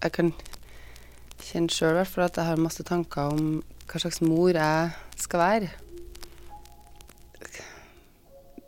jeg 0.00 0.14
kan 0.16 0.32
kjenne 1.44 1.72
sjøl 1.72 1.98
at 2.00 2.38
jeg 2.38 2.46
har 2.46 2.60
masse 2.60 2.84
tanker 2.86 3.34
om 3.34 3.60
hva 3.90 4.00
slags 4.00 4.20
mor 4.24 4.54
jeg 4.54 4.92
skal 5.20 5.42
være. 5.42 5.70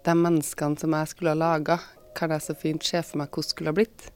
De 0.02 0.14
menneskene 0.18 0.80
som 0.80 0.96
jeg 0.98 1.12
skulle 1.12 1.32
ha 1.32 1.38
laga, 1.38 1.78
kan 2.16 2.34
jeg 2.34 2.44
så 2.44 2.56
fint 2.58 2.84
se 2.84 3.00
for 3.06 3.22
meg 3.22 3.30
hvordan 3.30 3.48
skulle 3.48 3.72
ha 3.72 3.76
blitt. 3.76 4.08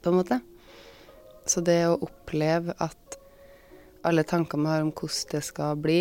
På 0.00 0.12
en 0.12 0.20
måte. 0.20 0.38
Så 1.46 1.60
det 1.66 1.80
å 1.88 1.98
oppleve 2.06 2.74
at 2.82 3.18
alle 4.06 4.24
tankene 4.26 4.70
jeg 4.70 4.78
har 4.78 4.86
om 4.86 4.94
hvordan 4.94 5.32
det 5.34 5.42
skal 5.44 5.82
bli, 5.82 6.00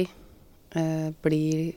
eh, 0.78 1.10
blir 1.26 1.74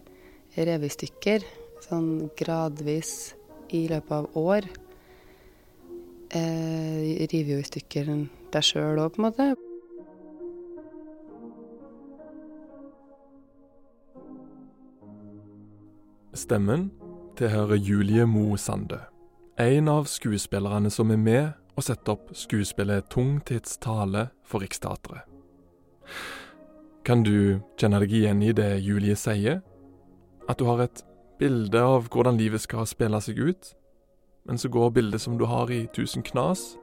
revet 0.56 0.92
i 0.92 0.94
stykker 0.94 1.46
sånn 1.88 2.28
gradvis 2.36 3.32
i 3.74 3.86
løpet 3.90 4.12
av 4.12 4.36
år, 4.36 4.68
eh, 6.30 7.26
river 7.32 7.56
jo 7.56 7.62
i 7.62 7.66
stykker 7.66 8.12
deg 8.52 8.64
sjøl 8.64 9.00
òg, 9.02 9.14
på 9.14 9.22
en 9.22 9.28
måte. 9.28 9.48
Stemmen 16.38 16.90
tilhører 17.38 17.76
Julie 17.76 18.26
Mo 18.26 18.56
Sande, 18.56 19.00
en 19.58 19.88
av 19.90 20.06
skuespillerne 20.06 20.90
som 20.90 21.10
er 21.10 21.18
med 21.18 21.48
og 21.78 21.86
setter 21.86 22.16
opp 22.16 22.30
skuespillet 22.34 23.06
Tungtids 23.10 23.76
tale 23.82 24.28
for 24.46 24.62
Riksteatret. 24.62 25.26
Kan 27.06 27.22
du 27.24 27.60
kjenne 27.80 28.00
deg 28.02 28.12
igjen 28.12 28.42
i 28.44 28.52
det 28.52 28.80
Julie 28.84 29.16
sier? 29.16 29.62
At 30.48 30.58
du 30.58 30.66
har 30.68 30.82
et 30.84 31.02
bilde 31.38 31.80
av 31.80 32.08
hvordan 32.12 32.38
livet 32.40 32.64
skal 32.64 32.86
spille 32.88 33.20
seg 33.22 33.38
ut, 33.38 33.70
men 34.48 34.58
så 34.58 34.68
går 34.68 34.90
bildet 34.90 35.20
som 35.22 35.38
du 35.38 35.44
har 35.44 35.70
i 35.70 35.86
tusen 35.92 36.24
knas? 36.24 36.78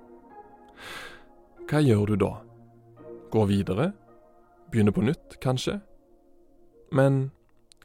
Hva 1.66 1.82
gjør 1.82 2.12
du 2.12 2.16
da? 2.22 2.32
Gå 3.34 3.46
videre? 3.50 3.92
Begynne 4.72 4.94
på 4.94 5.02
nytt, 5.02 5.40
kanskje? 5.42 5.80
Men 6.94 7.32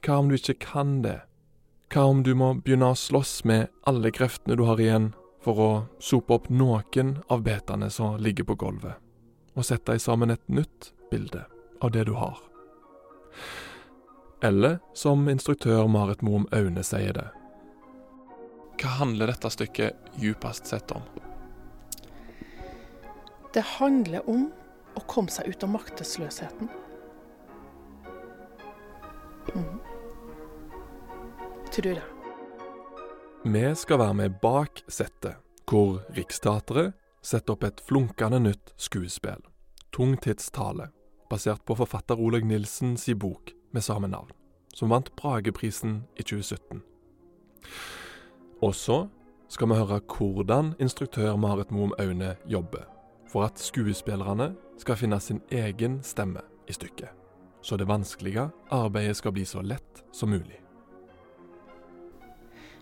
hva 0.04 0.18
om 0.20 0.28
du 0.28 0.36
ikke 0.36 0.58
kan 0.60 1.00
det? 1.04 1.22
Hva 1.90 2.04
om 2.12 2.20
du 2.22 2.34
må 2.36 2.52
begynne 2.60 2.92
å 2.92 2.98
slåss 2.98 3.40
med 3.48 3.72
alle 3.88 4.12
kreftene 4.12 4.58
du 4.60 4.66
har 4.68 4.80
igjen, 4.80 5.10
for 5.40 5.56
å 5.64 5.70
sope 5.96 6.36
opp 6.36 6.50
noen 6.52 7.16
av 7.32 7.40
betene 7.48 7.88
som 7.90 8.20
ligger 8.20 8.44
på 8.44 8.58
gulvet, 8.60 9.00
og 9.56 9.64
sette 9.64 9.96
sammen 9.98 10.30
et 10.30 10.44
nytt 10.52 10.92
bilde 11.10 11.46
av 11.80 11.96
det 11.96 12.04
du 12.04 12.12
har? 12.20 12.36
Eller 14.44 14.78
som 14.92 15.28
instruktør 15.28 15.88
Marit 15.88 16.20
Moum 16.22 16.46
Aune 16.52 16.84
sier 16.84 17.16
det. 17.16 17.28
Hva 18.80 18.94
handler 18.96 19.28
dette 19.28 19.50
stykket 19.52 20.14
djupest 20.16 20.66
sett 20.66 20.90
om? 20.96 21.02
Det 23.52 23.60
handler 23.76 24.24
om 24.30 24.46
å 24.96 25.02
komme 25.10 25.32
seg 25.32 25.50
ut 25.52 25.66
av 25.66 25.72
maktesløsheten. 25.74 26.70
Mm. 29.52 29.76
Tror 31.74 31.92
jeg. 31.92 32.08
Vi 33.44 33.66
skal 33.76 34.00
være 34.00 34.16
med 34.16 34.40
bak 34.40 34.82
settet, 34.88 35.36
hvor 35.68 36.00
Riksteatret 36.16 36.96
setter 37.24 37.56
opp 37.56 37.64
et 37.68 37.84
flunkende 37.84 38.40
nytt 38.40 38.72
skuespill, 38.80 39.44
Tungtidstale, 39.92 40.88
basert 41.30 41.64
på 41.68 41.76
forfatter 41.76 42.20
Olaug 42.20 42.48
Nilsens 42.48 43.08
bok 43.16 43.52
med 43.72 43.84
samme 43.84 44.08
navn, 44.08 44.32
som 44.74 44.92
vant 44.92 45.12
Brageprisen 45.20 46.04
i 46.16 46.24
2017. 46.24 46.84
Og 48.60 48.74
så 48.76 49.06
skal 49.48 49.70
vi 49.70 49.78
høre 49.80 50.00
hvordan 50.04 50.74
instruktør 50.82 51.36
Marit 51.40 51.70
Moum 51.72 51.94
Aune 51.98 52.34
jobber 52.46 52.84
for 53.30 53.46
at 53.46 53.58
skuespillerne 53.58 54.52
skal 54.80 54.98
finne 55.00 55.20
sin 55.22 55.40
egen 55.54 56.00
stemme 56.04 56.42
i 56.68 56.74
stykket, 56.76 57.08
så 57.62 57.78
det 57.80 57.88
vanskelige 57.88 58.50
arbeidet 58.74 59.16
skal 59.16 59.32
bli 59.32 59.46
så 59.48 59.62
lett 59.64 60.04
som 60.12 60.32
mulig. 60.34 60.60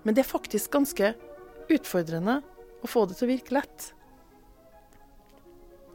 Men 0.02 0.16
det 0.16 0.24
er 0.24 0.30
faktisk 0.30 0.72
ganske 0.72 1.12
utfordrende 1.68 2.40
å 2.82 2.90
få 2.90 3.06
det 3.06 3.18
til 3.18 3.28
å 3.28 3.32
virke 3.32 3.56
lett. 3.58 3.92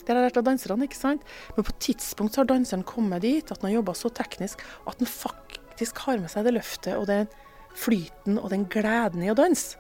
Det 0.04 0.12
har 0.12 0.20
jeg 0.20 0.28
lært 0.28 0.42
av 0.42 0.48
danserne, 0.48 0.88
ikke 0.88 1.00
sant? 1.00 1.24
Men 1.56 1.64
på 1.64 1.72
et 1.72 1.86
tidspunkt 1.92 2.36
har 2.40 2.48
danseren 2.48 2.84
kommet 2.88 3.24
dit 3.24 3.52
at 3.52 3.62
han 3.62 3.70
har 3.72 3.80
jobba 3.80 3.96
så 3.96 4.12
teknisk 4.12 4.64
at 4.84 5.00
han 5.00 5.10
faktisk 5.10 6.04
har 6.08 6.20
med 6.20 6.32
seg 6.32 6.48
det 6.48 6.58
løftet 6.58 6.98
og 6.98 7.08
den 7.12 7.32
flyten 7.74 8.38
og 8.38 8.52
den 8.54 8.68
gleden 8.70 9.24
i 9.24 9.32
å 9.32 9.38
danse. 9.38 9.80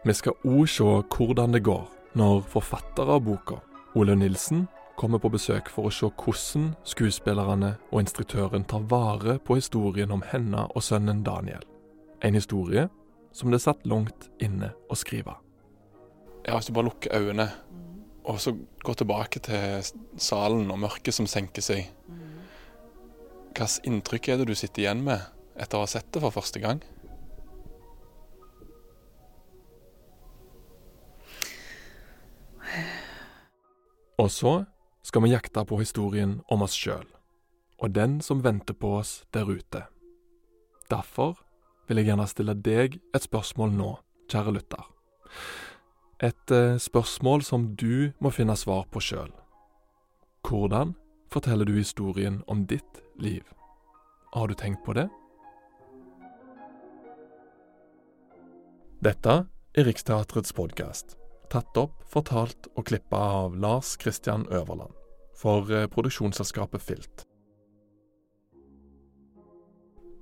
Vi 0.00 0.14
skal 0.16 0.32
òg 0.48 0.68
se 0.72 0.84
hvordan 1.12 1.52
det 1.52 1.60
går 1.66 1.82
når 2.16 2.38
forfatter 2.48 3.10
av 3.12 3.20
boka, 3.26 3.58
Ole 4.00 4.14
Nilsen, 4.16 4.62
kommer 4.96 5.20
på 5.20 5.28
besøk 5.32 5.68
for 5.68 5.88
å 5.88 5.92
se 5.92 6.08
hvordan 6.08 6.70
skuespillerne 6.88 7.74
og 7.90 8.00
instruktøren 8.00 8.64
tar 8.64 8.86
vare 8.88 9.36
på 9.44 9.58
historien 9.58 10.12
om 10.14 10.22
henne 10.24 10.64
og 10.72 10.84
sønnen 10.86 11.20
Daniel. 11.26 11.66
En 12.24 12.38
historie 12.38 12.86
som 13.32 13.52
det 13.52 13.60
satt 13.60 13.84
langt 13.84 14.30
inne 14.40 14.72
å 14.88 14.96
skrive. 14.96 15.36
Ja, 16.46 16.56
hvis 16.56 16.70
du 16.70 16.72
bare 16.72 16.88
lukker 16.88 17.20
øynene 17.20 17.50
og 18.24 18.40
så 18.40 18.54
går 18.80 19.02
tilbake 19.02 19.42
til 19.44 19.84
salen 20.16 20.70
og 20.72 20.80
mørket 20.80 21.16
som 21.16 21.28
senker 21.28 21.64
seg. 21.64 21.92
Hvilket 23.50 23.84
inntrykk 23.84 24.32
er 24.32 24.40
det 24.40 24.48
du 24.48 24.56
sitter 24.56 24.86
igjen 24.86 25.04
med 25.04 25.28
etter 25.60 25.76
å 25.76 25.84
ha 25.84 25.92
sett 25.92 26.08
det 26.14 26.24
for 26.24 26.32
første 26.32 26.62
gang? 26.62 26.80
Og 34.20 34.28
så 34.30 34.64
skal 35.02 35.24
vi 35.24 35.32
jakte 35.32 35.64
på 35.64 35.78
historien 35.80 36.40
om 36.52 36.60
oss 36.66 36.76
sjøl, 36.76 37.06
og 37.80 37.94
den 37.96 38.18
som 38.20 38.42
venter 38.44 38.76
på 38.76 38.98
oss 38.98 39.22
der 39.32 39.48
ute. 39.48 39.86
Derfor 40.92 41.38
vil 41.88 42.00
jeg 42.00 42.10
gjerne 42.10 42.26
stille 42.28 42.54
deg 42.54 42.98
et 43.16 43.24
spørsmål 43.24 43.72
nå, 43.72 43.94
kjære 44.28 44.52
lytter. 44.58 44.84
Et 46.20 46.52
eh, 46.52 46.76
spørsmål 46.76 47.46
som 47.46 47.70
du 47.80 48.12
må 48.20 48.32
finne 48.34 48.56
svar 48.60 48.84
på 48.92 49.00
sjøl. 49.00 49.32
Hvordan 50.44 50.92
forteller 51.32 51.64
du 51.64 51.72
historien 51.78 52.42
om 52.46 52.66
ditt 52.68 53.00
liv? 53.16 53.46
Har 54.34 54.52
du 54.52 54.54
tenkt 54.54 54.84
på 54.84 54.92
det? 54.98 55.08
Dette 59.00 59.38
er 59.72 59.88
Riksteatrets 59.88 60.52
podkast, 60.52 61.16
tatt 61.50 61.76
opp, 61.80 62.02
fortalt 62.06 62.70
og 62.76 62.86
klippa 62.86 63.18
av 63.42 63.56
Lars 63.58 63.96
Christian 64.00 64.46
Øverland 64.50 64.94
for 65.36 65.70
eh, 65.72 65.88
produksjonsselskapet 65.90 66.82
Filt. 66.82 67.24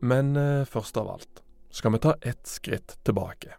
Men 0.01 0.37
eh, 0.37 0.65
først 0.65 0.97
av 0.97 1.11
alt 1.11 1.43
skal 1.71 1.93
vi 1.93 1.99
ta 1.99 2.15
ett 2.23 2.47
skritt 2.47 2.97
tilbake, 3.05 3.53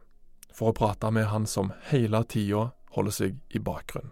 for 0.54 0.72
å 0.72 0.76
prate 0.76 1.12
med 1.14 1.30
han 1.30 1.46
som 1.48 1.74
hele 1.92 2.24
tida 2.26 2.70
holder 2.96 3.16
seg 3.16 3.38
i 3.54 3.62
bakgrunnen, 3.62 4.12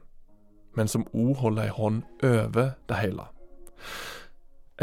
men 0.77 0.91
som 0.91 1.07
òg 1.13 1.39
holder 1.41 1.65
ei 1.65 1.73
hånd 1.73 2.03
over 2.23 2.75
det 2.87 3.01
hele. 3.01 3.29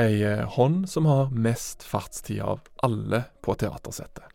Ei 0.01 0.25
eh, 0.27 0.47
hånd 0.56 0.89
som 0.91 1.06
har 1.06 1.31
mest 1.31 1.85
fartstid 1.87 2.43
av 2.43 2.65
alle 2.83 3.27
på 3.45 3.55
teatersettet. 3.55 4.27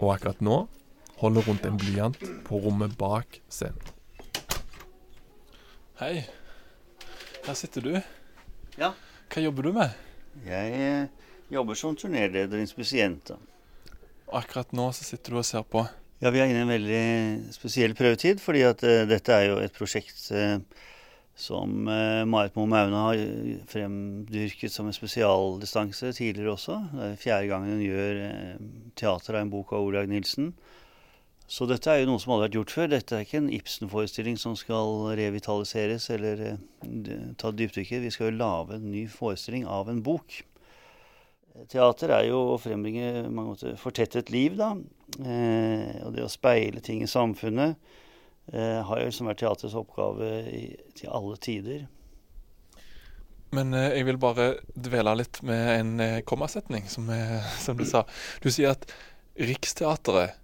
Og 0.00 0.14
akkurat 0.14 0.40
nå 0.40 0.62
holder 1.22 1.46
rundt 1.46 1.66
en 1.68 1.78
blyant 1.78 2.18
på 2.46 2.58
rommet 2.64 2.94
bak 2.98 3.40
scenen. 3.52 3.78
Hei. 6.02 6.24
Her 7.46 7.58
sitter 7.58 7.84
du. 7.84 7.92
Ja. 8.78 8.92
Hva 9.30 9.42
jobber 9.44 9.68
du 9.68 9.72
med? 9.76 9.94
Jeg 10.46 10.72
eh, 10.76 11.32
jobber 11.52 11.78
som 11.78 11.94
turnérleder 11.98 12.58
i 12.58 12.64
Inspisienta. 12.66 13.36
Akkurat 14.32 14.72
nå 14.74 14.88
så 14.96 15.06
sitter 15.06 15.34
du 15.34 15.38
og 15.42 15.46
ser 15.46 15.62
på. 15.68 15.84
Ja, 16.22 16.30
vi 16.30 16.40
er 16.42 16.50
inne 16.50 16.62
i 16.62 16.66
en 16.66 16.72
veldig 16.72 17.52
spesiell 17.54 17.94
prøvetid, 17.98 18.42
fordi 18.42 18.64
at 18.66 18.82
eh, 18.86 19.04
dette 19.10 19.34
er 19.34 19.48
jo 19.50 19.60
et 19.62 19.74
prosjekt 19.76 20.28
eh, 20.34 20.58
som 21.38 21.88
eh, 21.88 22.22
Marit 22.28 22.58
Moe 22.58 22.70
Maune 22.70 23.06
har 23.06 23.22
fremdyrket 23.70 24.72
som 24.72 24.88
en 24.88 24.96
spesialdistanse 24.96 26.12
tidligere 26.16 26.54
også. 26.54 26.78
Det 26.92 27.08
er 27.08 27.18
fjerde 27.20 27.50
gangen 27.50 27.76
hun 27.76 27.86
gjør 27.86 28.22
eh, 28.26 28.62
teater 28.98 29.38
av 29.38 29.44
en 29.44 29.52
bok 29.52 29.74
av 29.74 29.86
Olaug 29.86 30.10
Nilsen. 30.10 30.52
Så 31.50 31.66
dette 31.68 31.90
er 31.90 32.00
jo 32.00 32.12
noe 32.12 32.22
som 32.22 32.32
aldri 32.32 32.46
vært 32.46 32.56
gjort 32.56 32.74
før. 32.76 32.92
Dette 32.94 33.16
er 33.16 33.26
ikke 33.26 33.40
en 33.42 33.50
Ibsen-forestilling 33.52 34.38
som 34.40 34.54
skal 34.56 35.12
revitaliseres 35.18 36.08
eller 36.14 36.46
eh, 36.46 37.26
ta 37.40 37.52
dypdykket. 37.52 38.04
Vi 38.06 38.12
skal 38.14 38.30
jo 38.30 38.38
lage 38.38 38.78
en 38.78 38.88
ny 38.92 39.04
forestilling 39.10 39.66
av 39.68 39.90
en 39.92 40.00
bok. 40.04 40.40
Teater 41.68 42.14
er 42.16 42.28
jo 42.30 42.38
å 42.54 42.60
frembringe 42.60 43.26
måter 43.32 43.76
fortettet 43.80 44.32
liv, 44.32 44.56
da. 44.56 44.72
Eh, 45.20 45.98
og 46.06 46.14
det 46.16 46.24
å 46.24 46.32
speile 46.32 46.80
ting 46.84 47.02
i 47.04 47.10
samfunnet 47.10 47.76
eh, 47.76 48.78
har 48.80 49.02
jo 49.02 49.10
liksom 49.10 49.28
vært 49.28 49.42
teaterets 49.42 49.76
oppgave 49.76 50.30
i, 50.48 50.62
til 50.96 51.12
alle 51.12 51.36
tider. 51.42 51.84
Men 53.52 53.76
eh, 53.76 53.98
jeg 53.98 54.08
vil 54.08 54.20
bare 54.22 54.54
dvele 54.72 55.18
litt 55.20 55.42
med 55.44 55.72
en 55.74 55.92
eh, 56.00 56.20
kommasetning, 56.24 56.88
som, 56.88 57.12
som, 57.60 57.76
du 57.76 57.84
sa. 57.88 58.06
Du 58.40 58.48
sier 58.48 58.72
at 58.72 58.88
Riksteatret 59.36 60.38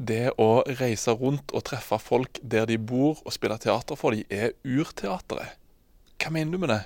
det 0.00 0.32
å 0.40 0.62
reise 0.80 1.12
rundt 1.12 1.52
og 1.52 1.64
treffe 1.68 1.98
folk 2.00 2.40
der 2.40 2.68
de 2.70 2.78
bor 2.80 3.20
og 3.20 3.34
spille 3.36 3.58
teater 3.60 3.98
for 4.00 4.16
dem, 4.16 4.24
er 4.32 4.54
urteateret. 4.64 5.58
Hva 6.20 6.32
mener 6.32 6.56
du 6.56 6.62
med 6.62 6.72
det? 6.72 6.82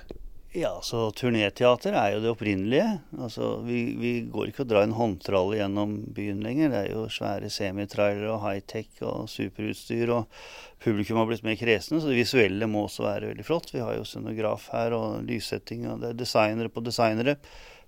Ja, 0.55 0.77
så 0.79 1.09
turnéteater 1.11 1.95
er 1.99 2.13
jo 2.13 2.21
det 2.23 2.29
opprinnelige. 2.31 2.85
Altså, 3.19 3.57
vi, 3.67 3.79
vi 3.99 4.11
går 4.31 4.53
ikke 4.53 4.63
og 4.63 4.69
drar 4.71 4.85
en 4.87 4.95
håndtralle 4.95 5.57
gjennom 5.59 5.97
byen 6.15 6.39
lenger. 6.45 6.71
Det 6.71 6.79
er 6.79 6.93
jo 6.93 7.01
svære 7.11 7.49
semitrailere 7.51 8.29
og 8.31 8.39
high-tech 8.45 9.03
og 9.03 9.27
superutstyr. 9.31 10.13
Og 10.15 10.39
publikum 10.83 11.19
har 11.19 11.27
blitt 11.27 11.43
mer 11.43 11.59
kresne, 11.59 11.99
så 11.99 12.07
det 12.07 12.21
visuelle 12.21 12.69
må 12.71 12.85
også 12.85 13.03
være 13.03 13.33
veldig 13.33 13.47
flott. 13.47 13.73
Vi 13.75 13.83
har 13.83 13.97
jo 13.97 14.07
scenograf 14.07 14.69
her 14.71 14.95
og 14.95 15.27
lyssetting, 15.27 15.89
og 15.91 15.99
det 16.03 16.13
er 16.13 16.21
designere 16.23 16.71
på 16.71 16.85
designere 16.87 17.35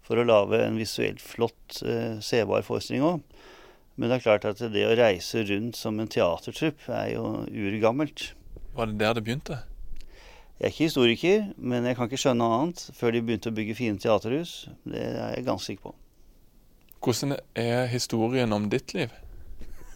for 0.04 0.20
å 0.20 0.28
lage 0.28 0.60
en 0.66 0.80
visuelt 0.80 1.24
flott, 1.24 1.80
uh, 1.88 2.20
sebar 2.24 2.68
forestilling 2.68 3.08
òg. 3.14 3.37
Men 3.98 4.12
det 4.12 4.20
er 4.20 4.26
klart 4.28 4.46
at 4.46 4.60
det 4.62 4.84
å 4.86 4.96
reise 4.98 5.42
rundt 5.50 5.78
som 5.78 5.98
en 5.98 6.10
teatertrupp 6.12 6.86
er 6.94 7.16
jo 7.16 7.24
urgammelt. 7.50 8.32
Var 8.78 8.92
det 8.92 9.00
der 9.02 9.18
det 9.18 9.24
begynte? 9.26 9.58
Jeg 10.58 10.66
er 10.68 10.74
ikke 10.74 10.86
historiker, 10.86 11.48
men 11.58 11.86
jeg 11.86 11.98
kan 11.98 12.10
ikke 12.10 12.20
skjønne 12.22 12.42
noe 12.44 12.60
annet 12.62 12.84
før 12.98 13.14
de 13.14 13.24
begynte 13.26 13.50
å 13.50 13.58
bygge 13.58 13.78
fine 13.78 14.02
teaterhus. 14.02 14.54
Det 14.86 15.02
er 15.02 15.34
jeg 15.34 15.48
ganske 15.50 15.72
sikker 15.72 15.90
på. 15.90 15.96
Hvordan 17.02 17.36
er 17.58 17.86
historien 17.90 18.54
om 18.54 18.70
ditt 18.70 18.94
liv? 18.98 19.14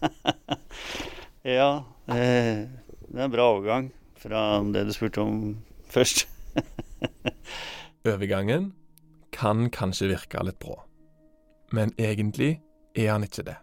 ja, 1.58 1.72
eh, 2.10 2.66
det 2.66 3.18
er 3.18 3.26
en 3.26 3.34
bra 3.34 3.48
overgang 3.54 3.90
fra 4.22 4.62
det 4.74 4.86
du 4.90 4.94
spurte 4.98 5.26
om 5.26 5.42
først. 5.90 6.28
Overgangen 8.12 8.72
kan 9.34 9.70
kanskje 9.74 10.10
virke 10.16 10.46
litt 10.46 10.62
brå, 10.62 10.78
men 11.74 11.94
egentlig 12.02 12.56
er 12.98 13.14
han 13.14 13.26
ikke 13.26 13.46
det. 13.50 13.58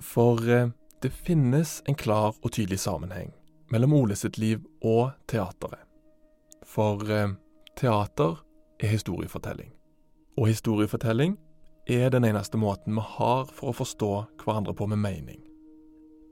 For 0.00 0.42
eh, 0.48 0.70
det 1.02 1.10
finnes 1.10 1.82
en 1.86 1.98
klar 1.98 2.34
og 2.42 2.52
tydelig 2.52 2.80
sammenheng 2.82 3.32
mellom 3.70 3.94
Ole 3.94 4.16
sitt 4.16 4.38
liv 4.38 4.64
og 4.82 5.10
teateret. 5.30 5.84
For 6.66 7.02
eh, 7.10 7.34
teater 7.78 8.40
er 8.80 8.92
historiefortelling, 8.92 9.70
og 10.38 10.48
historiefortelling 10.48 11.36
er 11.88 12.10
den 12.10 12.24
eneste 12.24 12.58
måten 12.60 12.94
vi 12.98 13.04
har 13.16 13.48
for 13.48 13.70
å 13.70 13.76
forstå 13.76 14.12
hverandre 14.42 14.74
på 14.76 14.88
med 14.90 15.00
mening. 15.00 15.40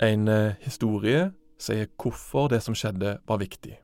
En 0.02 0.28
eh, 0.28 0.56
historie 0.60 1.30
sier 1.58 1.88
hvorfor 1.96 2.50
det 2.52 2.60
som 2.64 2.76
skjedde 2.76 3.16
var 3.26 3.40
viktig, 3.40 3.78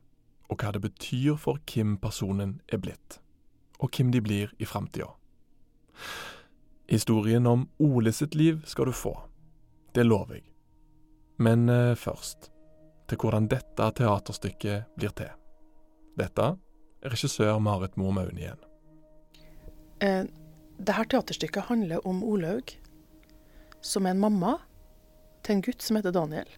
og 0.53 0.61
hva 0.61 0.75
det 0.75 0.83
betyr 0.85 1.39
for 1.41 1.61
hvem 1.73 1.97
personen 2.03 2.59
er 2.69 2.83
blitt, 2.83 3.19
og 3.81 3.95
hvem 3.97 4.13
de 4.13 4.21
blir 4.21 4.53
i 4.61 4.69
framtida. 4.69 5.09
Historien 6.93 7.47
om 7.47 7.69
Ole 7.79 8.13
sitt 8.13 8.35
liv 8.35 8.63
skal 8.67 8.87
du 8.87 8.93
få, 8.93 9.15
det 9.97 10.03
lover 10.05 10.35
jeg. 10.35 10.43
Men 11.41 11.65
eh, 11.73 11.95
først 11.97 12.51
til 13.09 13.17
hvordan 13.17 13.47
dette 13.49 13.87
teaterstykket 13.97 14.91
blir 15.01 15.15
til. 15.17 15.31
Dette 16.21 16.51
er 16.53 17.15
regissør 17.15 17.63
Marit 17.65 17.97
Moe 17.97 18.13
Maun 18.13 18.37
igjen. 18.37 18.61
Eh, 20.05 20.29
dette 20.77 21.07
teaterstykket 21.15 21.71
handler 21.71 22.05
om 22.05 22.21
Olaug, 22.29 22.75
som 23.81 24.05
er 24.05 24.13
en 24.13 24.21
mamma 24.27 24.59
til 25.41 25.57
en 25.57 25.65
gutt 25.65 25.81
som 25.81 25.97
heter 25.97 26.13
Daniel. 26.13 26.51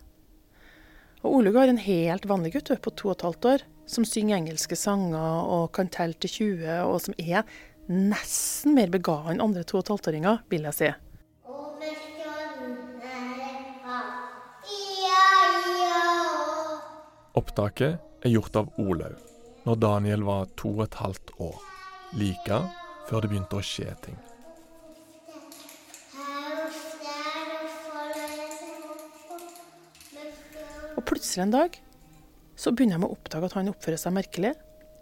Og 1.22 1.36
Olaug 1.38 1.60
har 1.60 1.70
en 1.70 1.78
helt 1.78 2.26
vanlig 2.26 2.56
gutt 2.56 2.75
på 2.75 2.94
to 2.98 3.12
og 3.12 3.20
et 3.20 3.28
halvt 3.28 3.48
år, 3.52 3.64
som 3.86 4.02
synger 4.02 4.40
engelske 4.40 4.75
sanger 4.82 5.46
og 5.46 5.70
kan 5.78 5.94
telle 5.94 6.19
til 6.19 6.58
20, 6.58 6.66
og 6.90 6.98
som 7.06 7.14
er 7.22 7.46
nesten 7.90 8.75
mer 8.76 8.92
begava 8.92 9.32
enn 9.32 9.42
andre 9.44 9.64
to 9.66 9.78
og 9.78 9.84
et 9.84 9.92
halvt-åringer, 9.92 10.40
vil 10.52 10.69
jeg 10.70 10.78
si. 10.78 10.90
Opptaket 17.34 18.25
er 18.25 18.31
gjort 18.31 18.56
av 18.56 18.69
Olaug 18.78 19.19
når 19.64 19.78
Daniel 19.81 20.22
var 20.26 20.46
to 20.60 20.70
og 20.76 20.84
et 20.84 20.96
halvt 21.00 21.32
år, 21.42 21.56
like 22.20 22.60
før 23.08 23.25
det 23.25 23.31
begynte 23.32 23.58
å 23.58 23.64
skje 23.64 23.94
ting. 24.04 24.19
Og 30.94 31.02
plutselig 31.08 31.42
en 31.44 31.56
dag 31.56 31.81
så 32.56 32.70
begynner 32.70 32.96
jeg 32.96 33.02
med 33.02 33.10
å 33.10 33.16
oppdage 33.16 33.50
at 33.50 33.56
han 33.58 33.72
oppfører 33.72 34.00
seg 34.00 34.14
merkelig. 34.14 34.52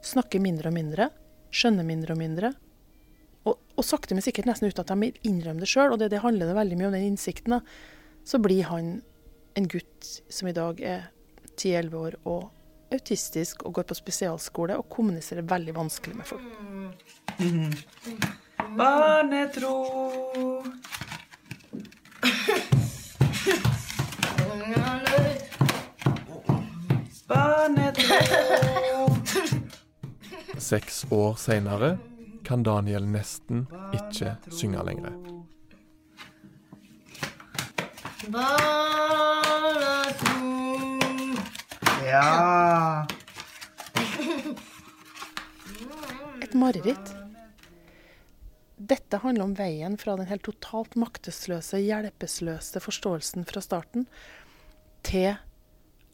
Snakker 0.02 0.40
mindre 0.42 0.70
og 0.72 0.76
mindre. 0.78 1.10
Skjønner 1.52 1.86
mindre 1.86 2.16
og 2.16 2.22
mindre. 2.22 2.52
Og, 3.76 3.84
sakte, 3.86 4.14
men 4.14 4.24
sikkert 4.24 4.48
nesten 4.48 4.68
uten 4.68 4.84
at 4.84 4.92
de 4.92 5.28
innrømmer 5.28 5.64
det 5.64 5.70
sjøl, 5.70 5.92
og 5.94 5.98
det, 6.02 6.10
det 6.12 6.24
handler 6.24 6.50
det 6.50 6.58
veldig 6.58 6.78
mye 6.78 6.90
om 6.90 6.96
den 6.96 7.08
innsikten, 7.12 7.56
da, 7.56 7.60
så 8.28 8.38
blir 8.42 8.64
han 8.68 9.00
en 9.54 9.68
gutt 9.68 10.22
som 10.32 10.48
i 10.48 10.56
dag 10.56 10.80
er 10.80 11.00
10-11 11.56 11.96
år 11.96 12.16
og 12.28 12.50
autistisk 12.92 13.62
og 13.66 13.72
går 13.78 13.82
på 13.88 13.94
spesialskole 13.96 14.76
og 14.76 14.88
kommuniserer 14.92 15.42
veldig 15.48 15.74
vanskelig 15.76 16.16
med 16.16 16.26
folk. 16.28 16.42
Mm. 17.40 17.72
Barnetro. 18.76 19.74
Barnetro. 27.28 28.14
Seks 30.58 31.06
år 31.10 31.34
seinere 31.40 31.98
kan 32.52 32.62
Daniel 32.62 33.06
nesten 33.08 33.62
ikke 33.96 34.34
synge 34.52 34.82
lenger. 34.84 35.14
Ja. 42.04 43.06
Et 46.44 46.52
mareritt. 46.52 47.14
Dette 48.76 49.16
handler 49.22 49.46
om 49.46 49.54
veien 49.56 49.96
fra 49.96 50.18
den 50.20 50.28
helt 50.28 50.44
totalt 50.44 50.92
maktesløse, 51.00 51.80
hjelpeløse 51.80 52.84
forståelsen 52.84 53.48
fra 53.48 53.64
starten, 53.64 54.04
til 55.00 55.40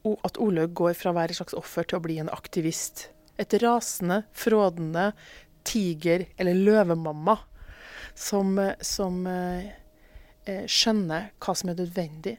at 0.07 0.39
Olaug 0.39 0.71
går 0.79 0.95
fra 1.03 1.11
å 1.11 1.19
være 1.19 1.35
et 1.35 1.43
slags 1.43 1.59
offer 1.59 1.83
til 1.83 1.99
å 1.99 2.05
bli 2.07 2.23
en 2.23 2.31
aktivist. 2.31 3.09
Et 3.43 3.51
rasende, 3.59 4.23
frådende 4.35 5.13
tiger- 5.69 6.27
eller 6.41 6.57
løvemamma 6.57 7.37
som, 8.19 8.57
som 8.81 9.23
eh, 9.29 9.71
skjønner 10.67 11.33
hva 11.39 11.55
som 11.57 11.71
er 11.71 11.81
nødvendig 11.83 12.37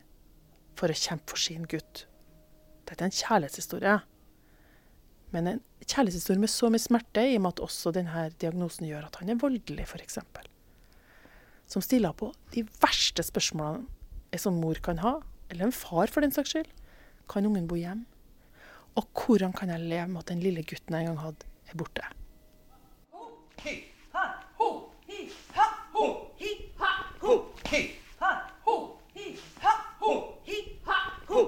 for 0.79 0.91
å 0.91 0.97
kjempe 0.97 1.33
for 1.33 1.41
sin 1.41 1.67
gutt. 1.69 2.05
Dette 2.89 3.03
er 3.03 3.09
en 3.09 3.15
kjærlighetshistorie. 3.15 3.99
Men 5.35 5.49
en 5.51 5.61
kjærlighetshistorie 5.85 6.41
med 6.41 6.51
så 6.51 6.71
mye 6.73 6.81
smerte, 6.81 7.23
i 7.23 7.37
og 7.37 7.43
med 7.45 7.55
at 7.55 7.63
også 7.67 7.93
denne 7.95 8.29
diagnosen 8.41 8.87
gjør 8.89 9.09
at 9.09 9.19
han 9.21 9.31
er 9.31 9.41
voldelig, 9.41 9.85
f.eks. 9.85 10.19
Som 11.69 11.85
stiller 11.85 12.15
på 12.17 12.31
de 12.55 12.65
verste 12.81 13.25
spørsmålene 13.25 13.85
en 14.33 14.41
som 14.41 14.57
mor 14.61 14.77
kan 14.85 15.01
ha, 15.03 15.19
eller 15.49 15.67
en 15.67 15.75
far 15.75 16.09
for 16.09 16.25
den 16.25 16.33
saks 16.33 16.53
skyld. 16.53 16.71
Kan 17.29 17.45
ungen 17.49 17.67
bo 17.69 17.77
hjemme? 17.77 18.05
Og 18.97 19.05
hvordan 19.13 19.53
kan 19.55 19.69
jeg 19.71 19.85
leve 19.85 20.07
med 20.09 20.23
at 20.23 20.31
den 20.31 20.41
lille 20.43 20.65
gutten 20.65 20.95
jeg 20.95 21.05
en 21.05 21.11
gang 21.11 21.21
hadde, 21.21 21.49
er 21.69 21.77
borte? 21.77 22.05
Hi, 23.63 23.83
ha, 24.13 24.25
ho, 24.57 24.89
hi, 25.07 25.29
ha, 25.51 25.63
ho, 25.93 26.05
hi, 26.39 26.51
ha, 26.79 26.91
ho, 27.21 27.33
hi, 27.71 27.81
ha, 28.19 28.29
ho, 28.65 28.75
hi, 29.15 29.35
ha, 29.59 29.73
ho, 29.99 30.13
hi, 30.47 30.59
ha, 30.85 30.99
ho. 31.27 31.41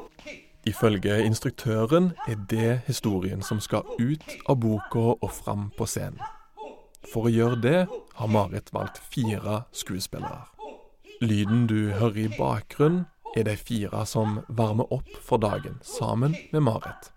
Ifølge 0.68 1.22
instruktøren 1.24 2.12
er 2.28 2.36
det 2.50 2.82
historien 2.88 3.42
som 3.42 3.62
skal 3.64 3.88
ut 4.00 4.28
av 4.50 4.60
boka 4.60 5.06
og 5.14 5.32
fram 5.32 5.70
på 5.78 5.88
scenen. 5.88 6.20
For 7.14 7.30
å 7.30 7.32
gjøre 7.32 7.62
det 7.64 7.80
har 8.20 8.34
Marit 8.36 8.74
valgt 8.76 9.00
fire 9.14 9.64
skuespillere. 9.72 10.50
Lyden 11.22 11.64
du 11.72 11.94
hører 11.96 12.26
i 12.26 12.30
bakgrunnen, 12.36 13.06
er 13.38 13.48
de 13.48 13.56
fire 13.56 14.04
som 14.04 14.42
varmer 14.52 14.92
opp 14.92 15.08
for 15.24 15.40
dagen 15.40 15.80
sammen 15.88 16.36
med 16.52 16.68
Marit. 16.68 17.14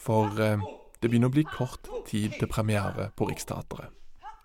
For 0.00 0.32
eh, 0.40 0.64
det 1.00 1.08
begynner 1.08 1.30
å 1.30 1.36
bli 1.36 1.44
kort 1.46 1.88
tid 2.08 2.34
til 2.38 2.50
premiere 2.50 3.10
på 3.16 3.28
Riksteatret. 3.30 3.94